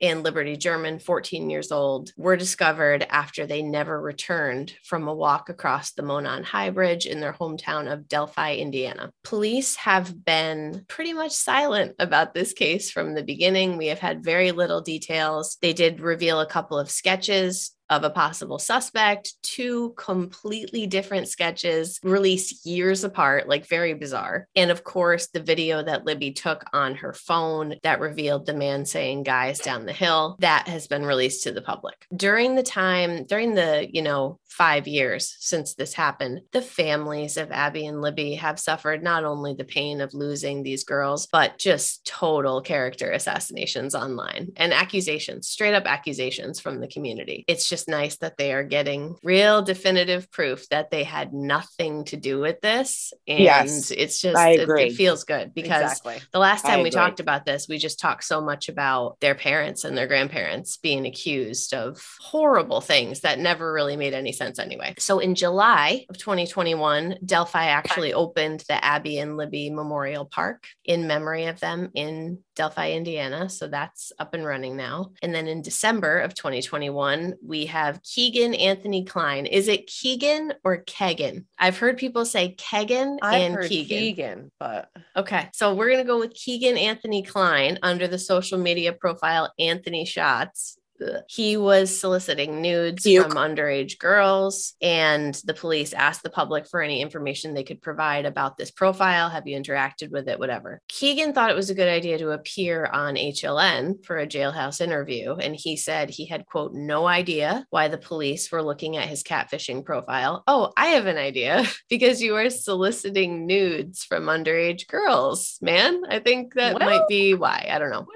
[0.00, 5.50] and Liberty German, 14 years old, were discovered after they never returned from a walk
[5.50, 9.12] across the Monon High Bridge in their hometown of Delphi, Indiana.
[9.24, 13.76] Police have been pretty much silent about this case from the beginning.
[13.76, 15.58] We have had very little details.
[15.60, 21.98] They did reveal a couple of sketches of a possible suspect, two completely different sketches
[22.02, 24.46] released years apart, like very bizarre.
[24.56, 28.86] And of course, the video that Libby took on her phone that revealed the man
[28.86, 32.06] saying guys down the hill, that has been released to the public.
[32.14, 37.50] During the time, during the, you know, five years since this happened, the families of
[37.50, 42.04] Abby and Libby have suffered not only the pain of losing these girls, but just
[42.04, 47.44] total character assassinations online and accusations, straight up accusations from the community.
[47.48, 52.16] It's just nice that they are getting real definitive proof that they had nothing to
[52.16, 53.12] do with this.
[53.26, 54.84] And Yes, it's just, I it- agree.
[54.84, 56.18] it, feels good because exactly.
[56.32, 57.00] the last I time we agree.
[57.00, 61.06] talked about this, we just talked so much about their parents and their grandparents being
[61.06, 64.94] accused of horrible things that never really made any sense anyway.
[64.98, 71.06] So in July of 2021, Delphi actually opened the Abby and Libby Memorial Park in
[71.06, 73.48] memory of them in Delphi, Indiana.
[73.48, 75.12] So that's up and running now.
[75.22, 79.46] And then in December of 2021, we have Keegan Anthony Kline.
[79.46, 81.46] Is it Keegan or Kegan?
[81.58, 83.98] I've heard people say Kegan I've and heard Keegan.
[83.98, 88.92] Keegan, but Okay, so we're gonna go with Keegan Anthony Kline under the social media
[88.92, 90.78] profile Anthony Shots.
[91.28, 97.00] He was soliciting nudes from underage girls, and the police asked the public for any
[97.00, 99.28] information they could provide about this profile.
[99.28, 100.38] Have you interacted with it?
[100.38, 100.80] Whatever.
[100.88, 105.34] Keegan thought it was a good idea to appear on HLN for a jailhouse interview,
[105.34, 109.22] and he said he had, quote, no idea why the police were looking at his
[109.22, 110.42] catfishing profile.
[110.46, 116.02] Oh, I have an idea because you are soliciting nudes from underage girls, man.
[116.08, 117.68] I think that Well- might be why.
[117.70, 118.06] I don't know.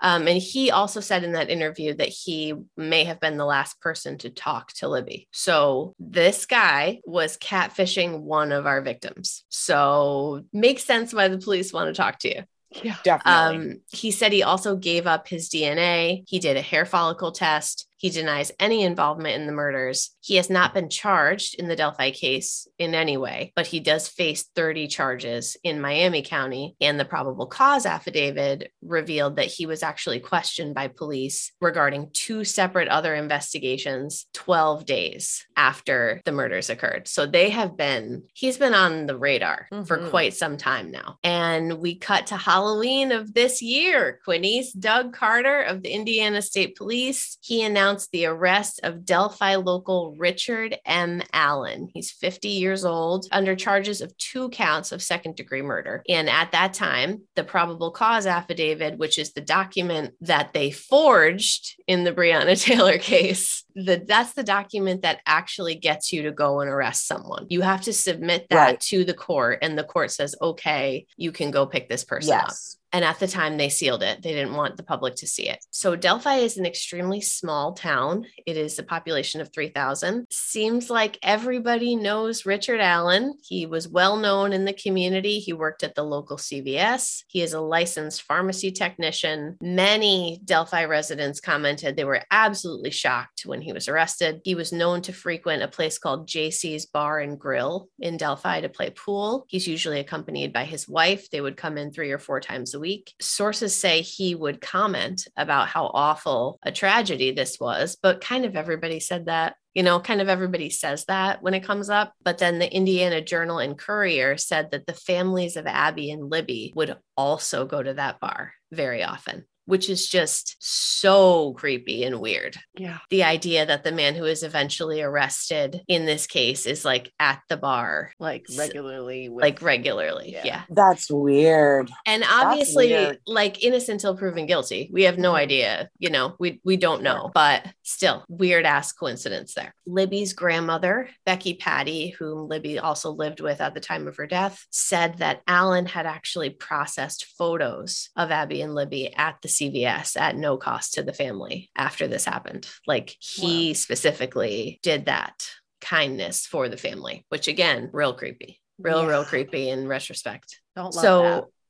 [0.00, 3.80] Um, and he also said in that interview that he may have been the last
[3.80, 5.28] person to talk to Libby.
[5.32, 9.44] So this guy was catfishing one of our victims.
[9.48, 12.42] So makes sense why the police want to talk to you.
[12.82, 12.96] yeah.
[13.02, 13.72] Definitely.
[13.72, 16.24] Um, he said he also gave up his DNA.
[16.28, 17.86] He did a hair follicle test.
[18.00, 20.16] He denies any involvement in the murders.
[20.22, 24.08] He has not been charged in the Delphi case in any way, but he does
[24.08, 26.76] face 30 charges in Miami County.
[26.80, 32.42] And the probable cause affidavit revealed that he was actually questioned by police regarding two
[32.44, 37.06] separate other investigations 12 days after the murders occurred.
[37.06, 40.08] So they have been, he's been on the radar for Mhm.
[40.08, 41.18] quite some time now.
[41.22, 44.20] And we cut to Halloween of this year.
[44.26, 50.14] Quinnies, Doug Carter of the Indiana State Police, he announced the arrest of Delphi local
[50.16, 51.22] Richard M.
[51.32, 51.88] Allen.
[51.92, 56.02] He's 50 years old under charges of two counts of second degree murder.
[56.08, 61.76] And at that time, the probable cause affidavit, which is the document that they forged
[61.86, 66.60] in the Breonna Taylor case, the, that's the document that actually gets you to go
[66.60, 67.46] and arrest someone.
[67.48, 68.80] You have to submit that Right.
[68.80, 72.50] to the court, and the court says, okay, you can go pick this person up.
[72.92, 74.22] And at the time, they sealed it.
[74.22, 75.64] They didn't want the public to see it.
[75.70, 78.26] So Delphi is an extremely small town.
[78.46, 80.26] It is a population of 3,000.
[80.30, 83.34] Seems like everybody knows Richard Allen.
[83.42, 85.38] He was well known in the community.
[85.38, 87.24] He worked at the local CVS.
[87.28, 89.56] He is a licensed pharmacy technician.
[89.60, 94.40] Many Delphi residents commented they were absolutely shocked when he was arrested.
[94.44, 98.68] He was known to frequent a place called JC's Bar and Grill in Delphi to
[98.68, 99.44] play pool.
[99.48, 101.30] He's usually accompanied by his wife.
[101.30, 103.14] They would come in three or four times a week.
[103.20, 108.56] Sources say he would comment about how awful a tragedy this was, but kind of
[108.56, 109.54] everybody said that.
[109.74, 112.12] You know, kind of everybody says that when it comes up.
[112.24, 116.72] But then the Indiana Journal and Courier said that the families of Abby and Libby
[116.74, 122.56] would also go to that bar very often which is just so creepy and weird.
[122.76, 122.98] Yeah.
[123.10, 127.40] The idea that the man who is eventually arrested in this case is like at
[127.48, 129.28] the bar, Like regularly.
[129.28, 130.32] With, like regularly.
[130.32, 130.42] Yeah.
[130.44, 130.62] Yeah.
[130.70, 131.90] That's weird.
[132.06, 133.18] And obviously, weird.
[133.26, 134.90] like innocent till proven guilty.
[134.92, 135.38] We have no Mhm.
[135.38, 139.74] idea, you know, we we don't know, but still weird ass coincidence there.
[139.86, 144.66] Libby's grandmother, Becky Patty, whom Libby also lived with at the time of her death,
[144.70, 150.36] said that Allen had actually processed photos of Abby and Libby at the CVS at
[150.36, 152.66] no cost to the family after this happened.
[152.86, 155.46] Like he specifically did that
[155.80, 158.60] kindness for the family, which again, real creepy.
[158.78, 161.22] Real, real creepy in retrospect Don't love so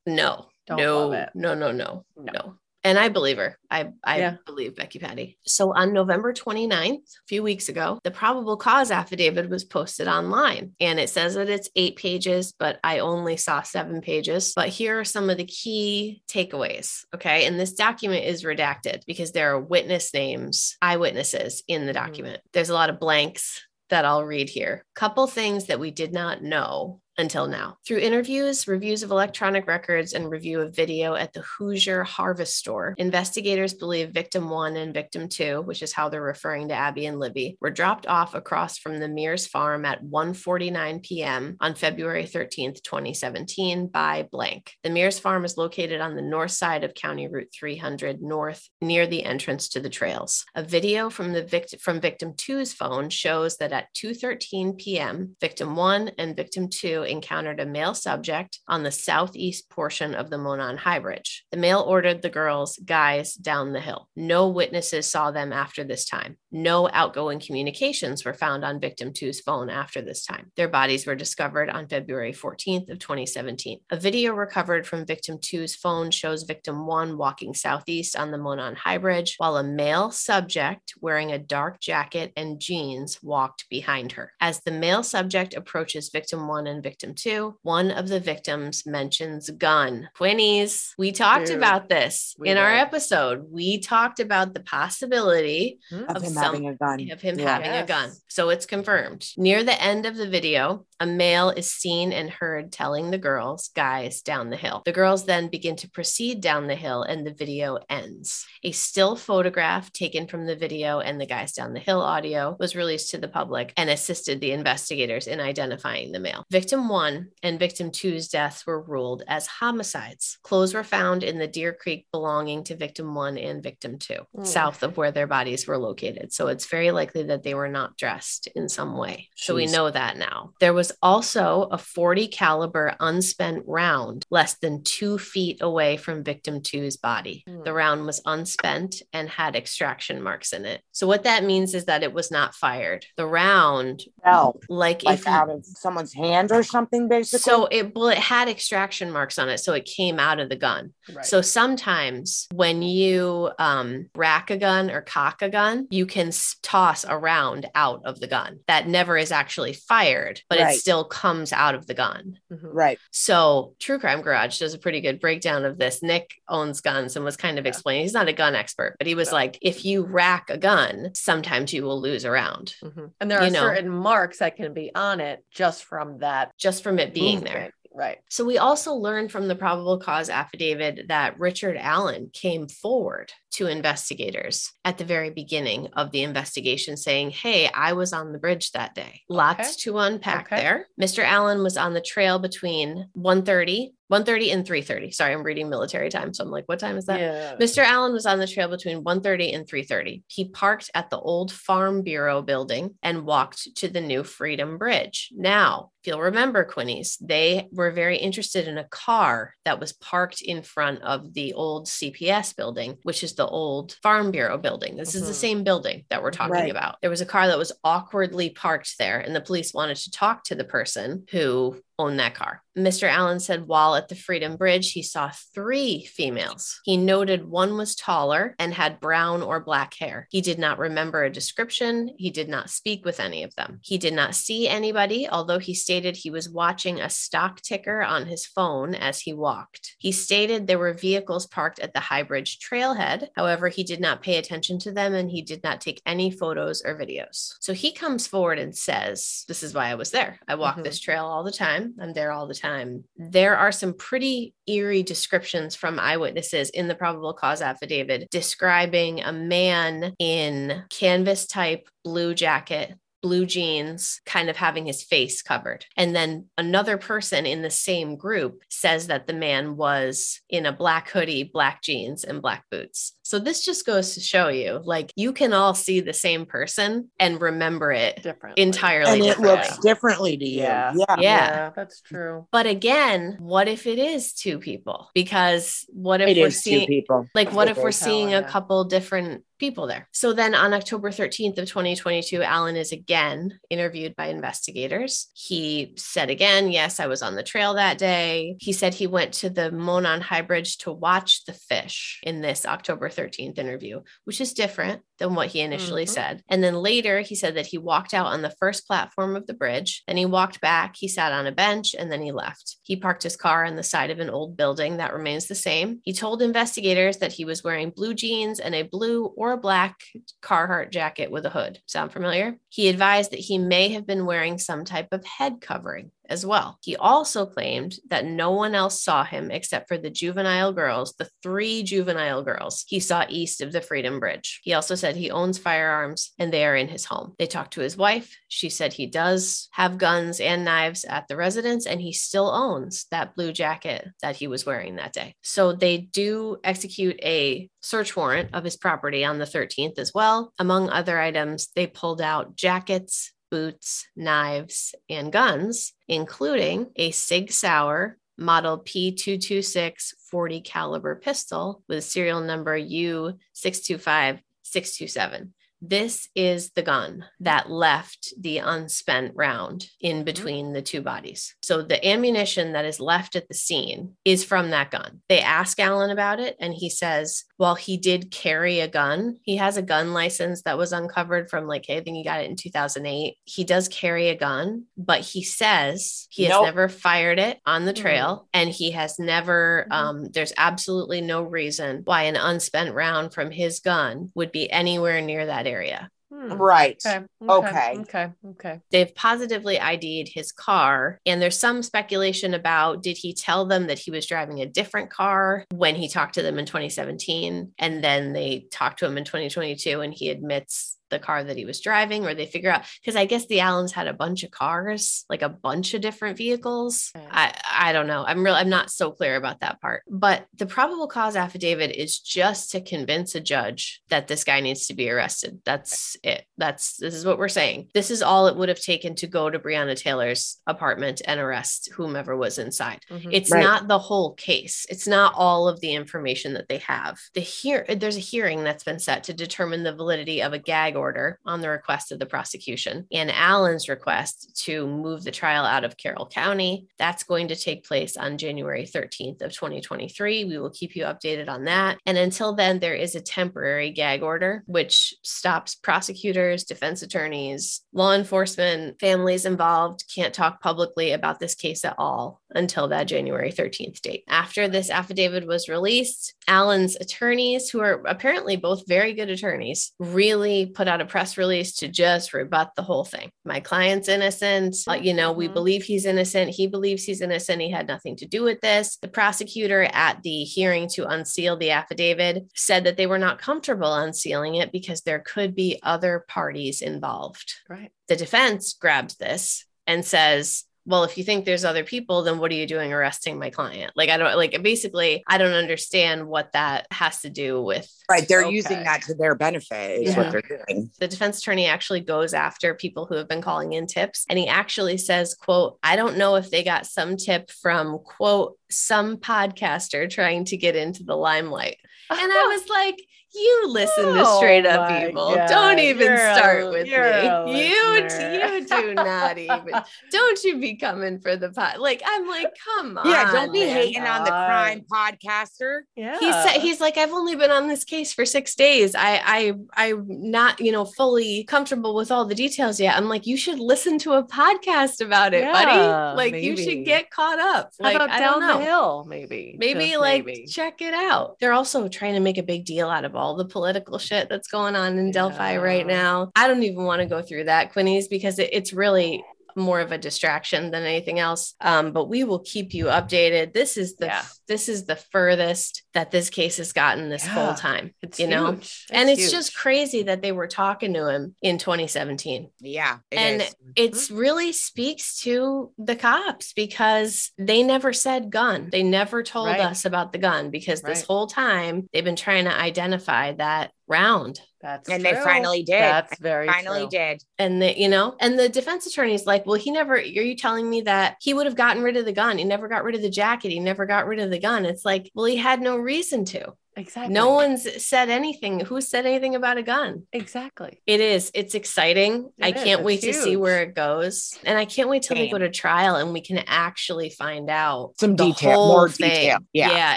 [0.06, 0.12] that.
[0.14, 1.30] no Don't no love it.
[1.34, 2.32] no no no No.
[2.32, 2.54] no
[2.84, 4.36] and i believe her i i Yeah.
[4.46, 9.48] believe becky patty so on november 29th a few weeks ago the probable cause affidavit
[9.50, 14.00] was posted online and it says that it's eight pages but i only saw seven
[14.00, 19.00] pages but here are some of the key takeaways okay and this document is redacted
[19.06, 22.06] because there are witness names eyewitnesses in the Mhm.
[22.06, 23.60] document there's a lot of blanks
[23.90, 24.84] that I'll read here.
[24.94, 27.76] Couple things that we did not know until now.
[27.86, 32.94] Through interviews, reviews of electronic records, and review of video at the Hoosier Harvest Store,
[32.98, 37.18] investigators believe victim one and victim two, which is how they're referring to Abby and
[37.18, 41.56] Libby, were dropped off across from the Mears farm at 1:49 p.m.
[41.60, 44.72] on February 13th, 2017 by blank.
[44.82, 49.06] The Mears farm is located on the north side of County Route 300 north near
[49.06, 50.44] the entrance to the trails.
[50.54, 55.76] A video from the victim from victim 2's phone shows that at 2:13 p.m., victim
[55.76, 60.76] 1 and victim 2 encountered a male subject on the southeast portion of the Monon
[60.76, 61.44] High Bridge.
[61.50, 64.08] The male ordered the girls, guys, down the hill.
[64.16, 66.36] No witnesses saw them after this time.
[66.52, 70.50] No outgoing communications were found on victim 2's phone after this time.
[70.56, 73.80] Their bodies were discovered on February 14th of 2017.
[73.90, 78.76] A video recovered from victim 2's phone shows victim 1 walking southeast on the Monon
[78.76, 84.32] High Bridge while a male subject wearing a dark jacket and jeans walked behind her.
[84.40, 89.50] As the male subject approaches victim 1 and victim 2, one of the victims mentions
[89.50, 90.08] gun.
[90.16, 93.46] Quinnies, we talked Dude, about this we in our episode.
[93.50, 96.04] We talked about the possibility hmm.
[96.04, 97.10] Of, Of him some- having a gun.
[97.10, 97.54] of him Yeah.
[97.54, 98.10] having a gun.
[98.28, 99.26] So it's confirmed.
[99.36, 103.68] Near the end of the video, a male is seen and heard telling the girls,
[103.74, 104.82] guys, down the hill.
[104.84, 108.46] The girls then begin to proceed down the hill and the video ends.
[108.64, 112.76] A still photograph taken from the video and the guys down the hill audio was
[112.76, 116.44] released to the public and assisted the investigators in identifying the male.
[116.50, 120.38] Victim one and victim two's deaths were ruled as homicides.
[120.42, 124.46] Clothes were found in the Deer Creek belonging to victim one and victim two, Mm.
[124.46, 126.32] south of where their bodies were located.
[126.32, 129.28] So it's very likely that they were not dressed in some way.
[129.36, 130.52] So we know that now.
[130.60, 136.60] There was also a 40 caliber unspent round less than two feet away from victim
[136.62, 137.44] two's body.
[137.46, 137.62] Hmm.
[137.64, 140.82] The round was unspent and had extraction marks in it.
[140.92, 143.06] So what that means is that it was not fired.
[143.16, 147.40] The round, No, like, like if you, out of someone's hand or something, basically.
[147.40, 150.56] so it well, it had extraction marks on it, so it came out of the
[150.56, 150.92] gun.
[151.12, 151.24] Right.
[151.24, 156.30] So sometimes when you um, rack a gun or cock a gun, you can
[156.62, 160.74] toss a round out of the gun that never is actually fired, but Right.
[160.74, 162.38] it still comes out of the gun.
[162.52, 162.58] Mhm.
[162.72, 162.98] right.
[163.10, 166.02] So True Crime Garage does a pretty good breakdown of this.
[166.02, 167.70] Nick owns guns and was kind of Yeah.
[167.70, 168.02] explaining.
[168.02, 169.34] He's not a gun expert, but he was No.
[169.36, 173.10] like, if you rack a gun, sometimes you will lose a round Mhm.
[173.20, 173.60] And there You are know.
[173.60, 177.72] certain marks that can be on it just from that just from it being there.
[177.92, 178.18] Right.
[178.28, 183.66] So we also learned from the probable cause affidavit that Richard Allen came forward to
[183.66, 188.70] investigators at the very beginning of the investigation saying, "Hey, I was on the bridge
[188.72, 190.62] that day." Lots to unpack Okay.
[190.62, 190.86] there.
[191.00, 191.24] Mr.
[191.24, 195.10] Allen was on the trail between 1:30, 1:30 and 3:30.
[195.10, 197.56] Sorry, I'm reading military time, so I'm like, "What time is that?" Yeah.
[197.60, 197.82] Mr.
[197.82, 200.22] Allen was on the trail between 1:30 and 3:30.
[200.28, 205.30] He parked at the old Farm Bureau building and walked to the new Freedom Bridge.
[205.32, 210.40] Now, if you'll remember, Quinnies, they were very interested in a car that was parked
[210.40, 214.96] in front of the old CPS building, which is the old Farm Bureau building.
[214.96, 215.34] This is the Mhm.
[215.34, 216.70] same building that we're talking Right.
[216.70, 216.96] about.
[217.02, 220.44] There was a car that was awkwardly parked there, and the police wanted to talk
[220.44, 222.62] to the person who owned that car.
[222.78, 223.06] Mr.
[223.06, 226.80] Allen said while at the Freedom Bridge, he saw three females.
[226.84, 230.26] He noted one was taller and had brown or black hair.
[230.30, 232.14] He did not remember a description.
[232.16, 233.80] He did not speak with any of them.
[233.82, 238.24] He did not see anybody, although he stated he was watching a stock ticker on
[238.24, 239.96] his phone as he walked.
[239.98, 243.26] He stated there were vehicles parked at the High Bridge trailhead.
[243.34, 246.80] However, he did not pay attention to them and he did not take any photos
[246.82, 247.54] or videos.
[247.58, 250.38] So he comes forward and says, This is why I was there.
[250.46, 250.84] I walk Mhm.
[250.84, 251.94] this trail all the time.
[252.00, 253.02] I'm there all the time.
[253.16, 259.32] There are some pretty eerie descriptions from eyewitnesses in the probable cause affidavit describing a
[259.32, 262.94] man in canvas type blue jacket.
[263.22, 265.84] Blue jeans, kind of having his face covered.
[265.96, 270.72] And then another person in the same group says that the man was in a
[270.72, 273.14] black hoodie, black jeans, and black boots.
[273.30, 277.12] So this just goes to show you like you can all see the same person
[277.20, 278.58] and remember it Different.
[278.58, 280.62] entirely and it looks differently to you.
[280.62, 280.92] Yeah.
[280.96, 281.16] Yeah.
[281.20, 281.70] Yeah.
[281.76, 282.48] that's true.
[282.50, 285.10] But again, what if it is two people?
[285.14, 287.28] Because what if It we're is two seeing people.
[287.32, 288.48] like what if we're People seeing a yeah.
[288.48, 290.08] couple different people there?
[290.10, 295.28] So then on October 13th of 2022, Allen is again interviewed by investigators.
[295.34, 298.56] He said again, yes, I was on the trail that day.
[298.58, 302.66] He said he went to the Monon High Bridge to watch the fish in this
[302.66, 306.08] October 13th interview, which is different than what he initially Mhm.
[306.08, 306.42] said.
[306.48, 309.54] And then later he said that he walked out on the first platform of the
[309.54, 312.76] bridge, then he walked back, he sat on a bench, and then he left.
[312.82, 316.00] He parked his car on the side of an old building that remains the same.
[316.04, 320.00] He told investigators that he was wearing blue jeans and a blue or black
[320.42, 321.80] Carhartt jacket with a hood.
[321.86, 322.58] Sound familiar?
[322.68, 326.78] He advised that he may have been wearing some type of head covering as well.
[326.82, 331.28] He also claimed that no one else saw him except for the juvenile girls, the
[331.42, 334.60] three juvenile girls he saw east of the Freedom Bridge.
[334.62, 337.34] He also said he owns firearms and they are in his home.
[337.38, 338.36] They talked to his wife.
[338.48, 343.06] She said he does have guns and knives at the residence and he still owns
[343.10, 345.34] that blue jacket that he was wearing that day.
[345.42, 350.52] So they do execute a search warrant of his property on the 13th as well.
[350.58, 358.16] Among other items, they pulled out jackets, boots, knives, and guns, including a Sig Sauer
[358.38, 365.50] model P226 40 caliber pistol with serial number U625627.
[365.82, 370.24] This is the gun that left the unspent round in mm-hmm.
[370.24, 371.54] between the two bodies.
[371.62, 375.22] So the ammunition that is left at the scene is from that gun.
[375.30, 379.36] They ask Allen about it, and he says, well, he did carry a gun.
[379.42, 382.48] He has a gun license that was uncovered from like, I think he got it
[382.48, 383.36] in 2008.
[383.44, 386.64] He does carry a gun, but he says he has Nope.
[386.64, 388.00] never fired it on the Mhm.
[388.00, 389.94] trail and he has never, Mhm.
[389.94, 395.20] um, there's absolutely no reason why an unspent round from his gun would be anywhere
[395.20, 396.08] near that area.
[396.32, 396.52] Hmm.
[396.52, 397.02] Right.
[397.04, 397.24] Okay.
[397.48, 397.98] Okay.
[398.00, 398.28] Okay.
[398.50, 398.80] Okay.
[398.92, 403.98] They've positively ID'd his car, and there's some speculation about did he tell them that
[403.98, 408.32] he was driving a different car when he talked to them in 2017, and then
[408.32, 412.24] they talked to him in 2022, and he admits the car that he was driving,
[412.26, 415.42] or they figure out because I guess the Allens had a bunch of cars, like
[415.42, 417.10] a bunch of different vehicles.
[417.16, 417.26] Okay.
[417.30, 418.24] I I don't know.
[418.26, 418.54] I'm real.
[418.54, 420.02] I'm not so clear about that part.
[420.08, 424.86] But the probable cause affidavit is just to convince a judge that this guy needs
[424.88, 425.60] to be arrested.
[425.64, 426.44] That's it.
[426.58, 427.88] That's this is what we're saying.
[427.94, 431.90] This is all it would have taken to go to Breonna Taylor's apartment and arrest
[431.94, 433.00] whomever was inside.
[433.10, 433.30] Mhm.
[433.32, 433.62] It's Right.
[433.62, 434.86] not the whole case.
[434.88, 437.18] It's not all of the information that they have.
[437.34, 440.96] The hear there's a hearing that's been set to determine the validity of a gag
[441.00, 445.84] order on the request of the prosecution and Allen's request to move the trial out
[445.84, 446.86] of Carroll County.
[446.98, 450.44] That's going to take place on January 13th of 2023.
[450.44, 451.98] We will keep you updated on that.
[452.06, 458.14] And until then, there is a temporary gag order which stops prosecutors, defense attorneys, law
[458.14, 464.00] enforcement, families involved can't talk publicly about this case at all until that January 13th
[464.00, 464.24] date.
[464.28, 470.66] After this affidavit was released, Allen's attorneys, who are apparently both very good attorneys, really
[470.66, 473.30] put out a press release to just rebut the whole thing.
[473.44, 474.76] My client's innocent.
[474.86, 475.54] Uh, you know, we Mhm.
[475.54, 476.50] believe he's innocent.
[476.50, 477.62] He believes he's innocent.
[477.62, 478.96] He had nothing to do with this.
[478.98, 483.94] The prosecutor at the hearing to unseal the affidavit said that they were not comfortable
[483.94, 487.90] unsealing it because there could be other parties involved Right.
[488.08, 492.50] the defense grabs this and says, well, if you think there's other people, then what
[492.50, 493.92] are you doing arresting my client?
[493.94, 498.26] Like, I don't like basically, I don't understand what that has to do with Right.
[498.26, 498.54] They're Okay.
[498.56, 500.16] using that to their benefit, is Yeah.
[500.18, 500.90] what they're doing.
[500.98, 504.48] the defense attorney actually goes after people who have been calling in tips and he
[504.48, 510.08] actually says quote i don't know if they got some tip from quote some podcaster
[510.10, 511.76] trying to get into the limelight
[512.10, 513.00] and i was like
[513.34, 515.34] you listen to Oh straight up my evil.
[515.34, 516.90] God, Don't even you're a- start with me.
[517.60, 518.46] You listener.
[518.56, 519.72] you do not even.
[520.10, 521.80] Don't you be coming for the pot.
[521.80, 523.08] Like I'm like, come on.
[523.08, 523.76] Yeah, don't be man.
[523.76, 525.80] hating on the crime podcaster.
[525.96, 526.18] Yeah.
[526.18, 528.94] He said he's like, I've only been on this case for six days.
[528.94, 529.52] I I
[529.88, 532.96] I'm not, you know, fully comfortable with all the details yet.
[532.96, 536.16] I'm like, you should listen to a podcast about it, Yeah, buddy.
[536.32, 537.72] Like you should get caught up.
[537.80, 538.58] How Like about I down don't know.
[538.58, 539.56] the hill, maybe.
[539.58, 540.46] Maybe Just like maybe.
[540.46, 541.36] check it out.
[541.40, 544.48] They're also trying to make a big deal out of all the political shit that's
[544.48, 546.30] going on in Delphi right now.
[546.34, 549.22] I don't even want to go through that, Quinny's, because it, it's really
[549.60, 551.54] more of a distraction than anything else.
[551.60, 553.52] Um, but we will keep you updated.
[553.52, 554.22] This is the Yeah.
[554.48, 557.30] this is the furthest that this case has gotten this Yeah.
[557.32, 557.94] whole time.
[558.02, 558.52] It's you know?
[558.52, 558.86] huge.
[558.90, 563.42] and it's just crazy that they were talking to him in 2017 Yeah, it and
[563.42, 563.54] is.
[563.76, 568.68] it's really speaks to the cops because they never said gun.
[568.72, 569.60] They never told Right.
[569.60, 574.40] us about the gun because this whole time they've been trying to identify that round.
[574.60, 575.80] That's and they finally did.
[575.80, 576.90] That's very finally true.
[576.90, 577.24] did.
[577.38, 580.68] And the, you know, and the defense attorney's like, well, he never, are you telling
[580.68, 582.38] me that he would have gotten rid of the gun?
[582.38, 583.50] He never got rid of the jacket.
[583.50, 584.66] He never got rid of the gun.
[584.66, 586.52] It's like, well, he had no reason to.
[586.76, 587.12] Exactly.
[587.12, 588.60] No one's said anything.
[588.60, 590.06] Who said anything about a gun?
[590.12, 590.80] Exactly.
[590.86, 591.30] It is.
[591.34, 592.30] It's exciting.
[592.38, 592.54] It I is.
[592.64, 594.38] can't It's wait to see where it goes.
[594.44, 597.94] And I can't wait till they go to trial and we can actually find out
[597.98, 599.10] Some the detail, more thing.
[599.10, 599.38] detail.
[599.52, 599.96] Yeah.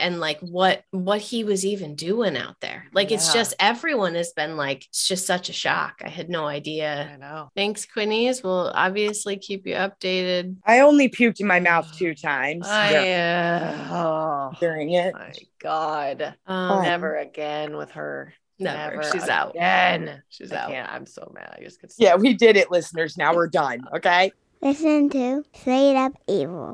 [0.00, 2.86] And like what what he was even doing out there.
[2.92, 6.00] Like it's just everyone has been like, it's just such a shock.
[6.04, 7.10] I had no idea.
[7.12, 7.50] I know.
[7.54, 8.42] Thanks, Quinnies.
[8.42, 10.56] We'll obviously keep you updated.
[10.64, 15.12] I only puked in my mouth two times I uh, oh during it.
[15.14, 16.34] my god.
[16.46, 18.34] Um, Never again with her.
[18.58, 19.02] Never.
[19.10, 19.50] She's out.
[19.50, 20.22] Again.
[20.28, 20.70] She's I out.
[20.70, 20.92] can't.
[20.92, 21.56] I'm so mad.
[21.58, 23.16] I just could Yeah, we did it, listeners.
[23.16, 23.84] Now we're done.
[23.96, 24.32] Okay.
[24.60, 26.70] Listen to Straight Up Evil.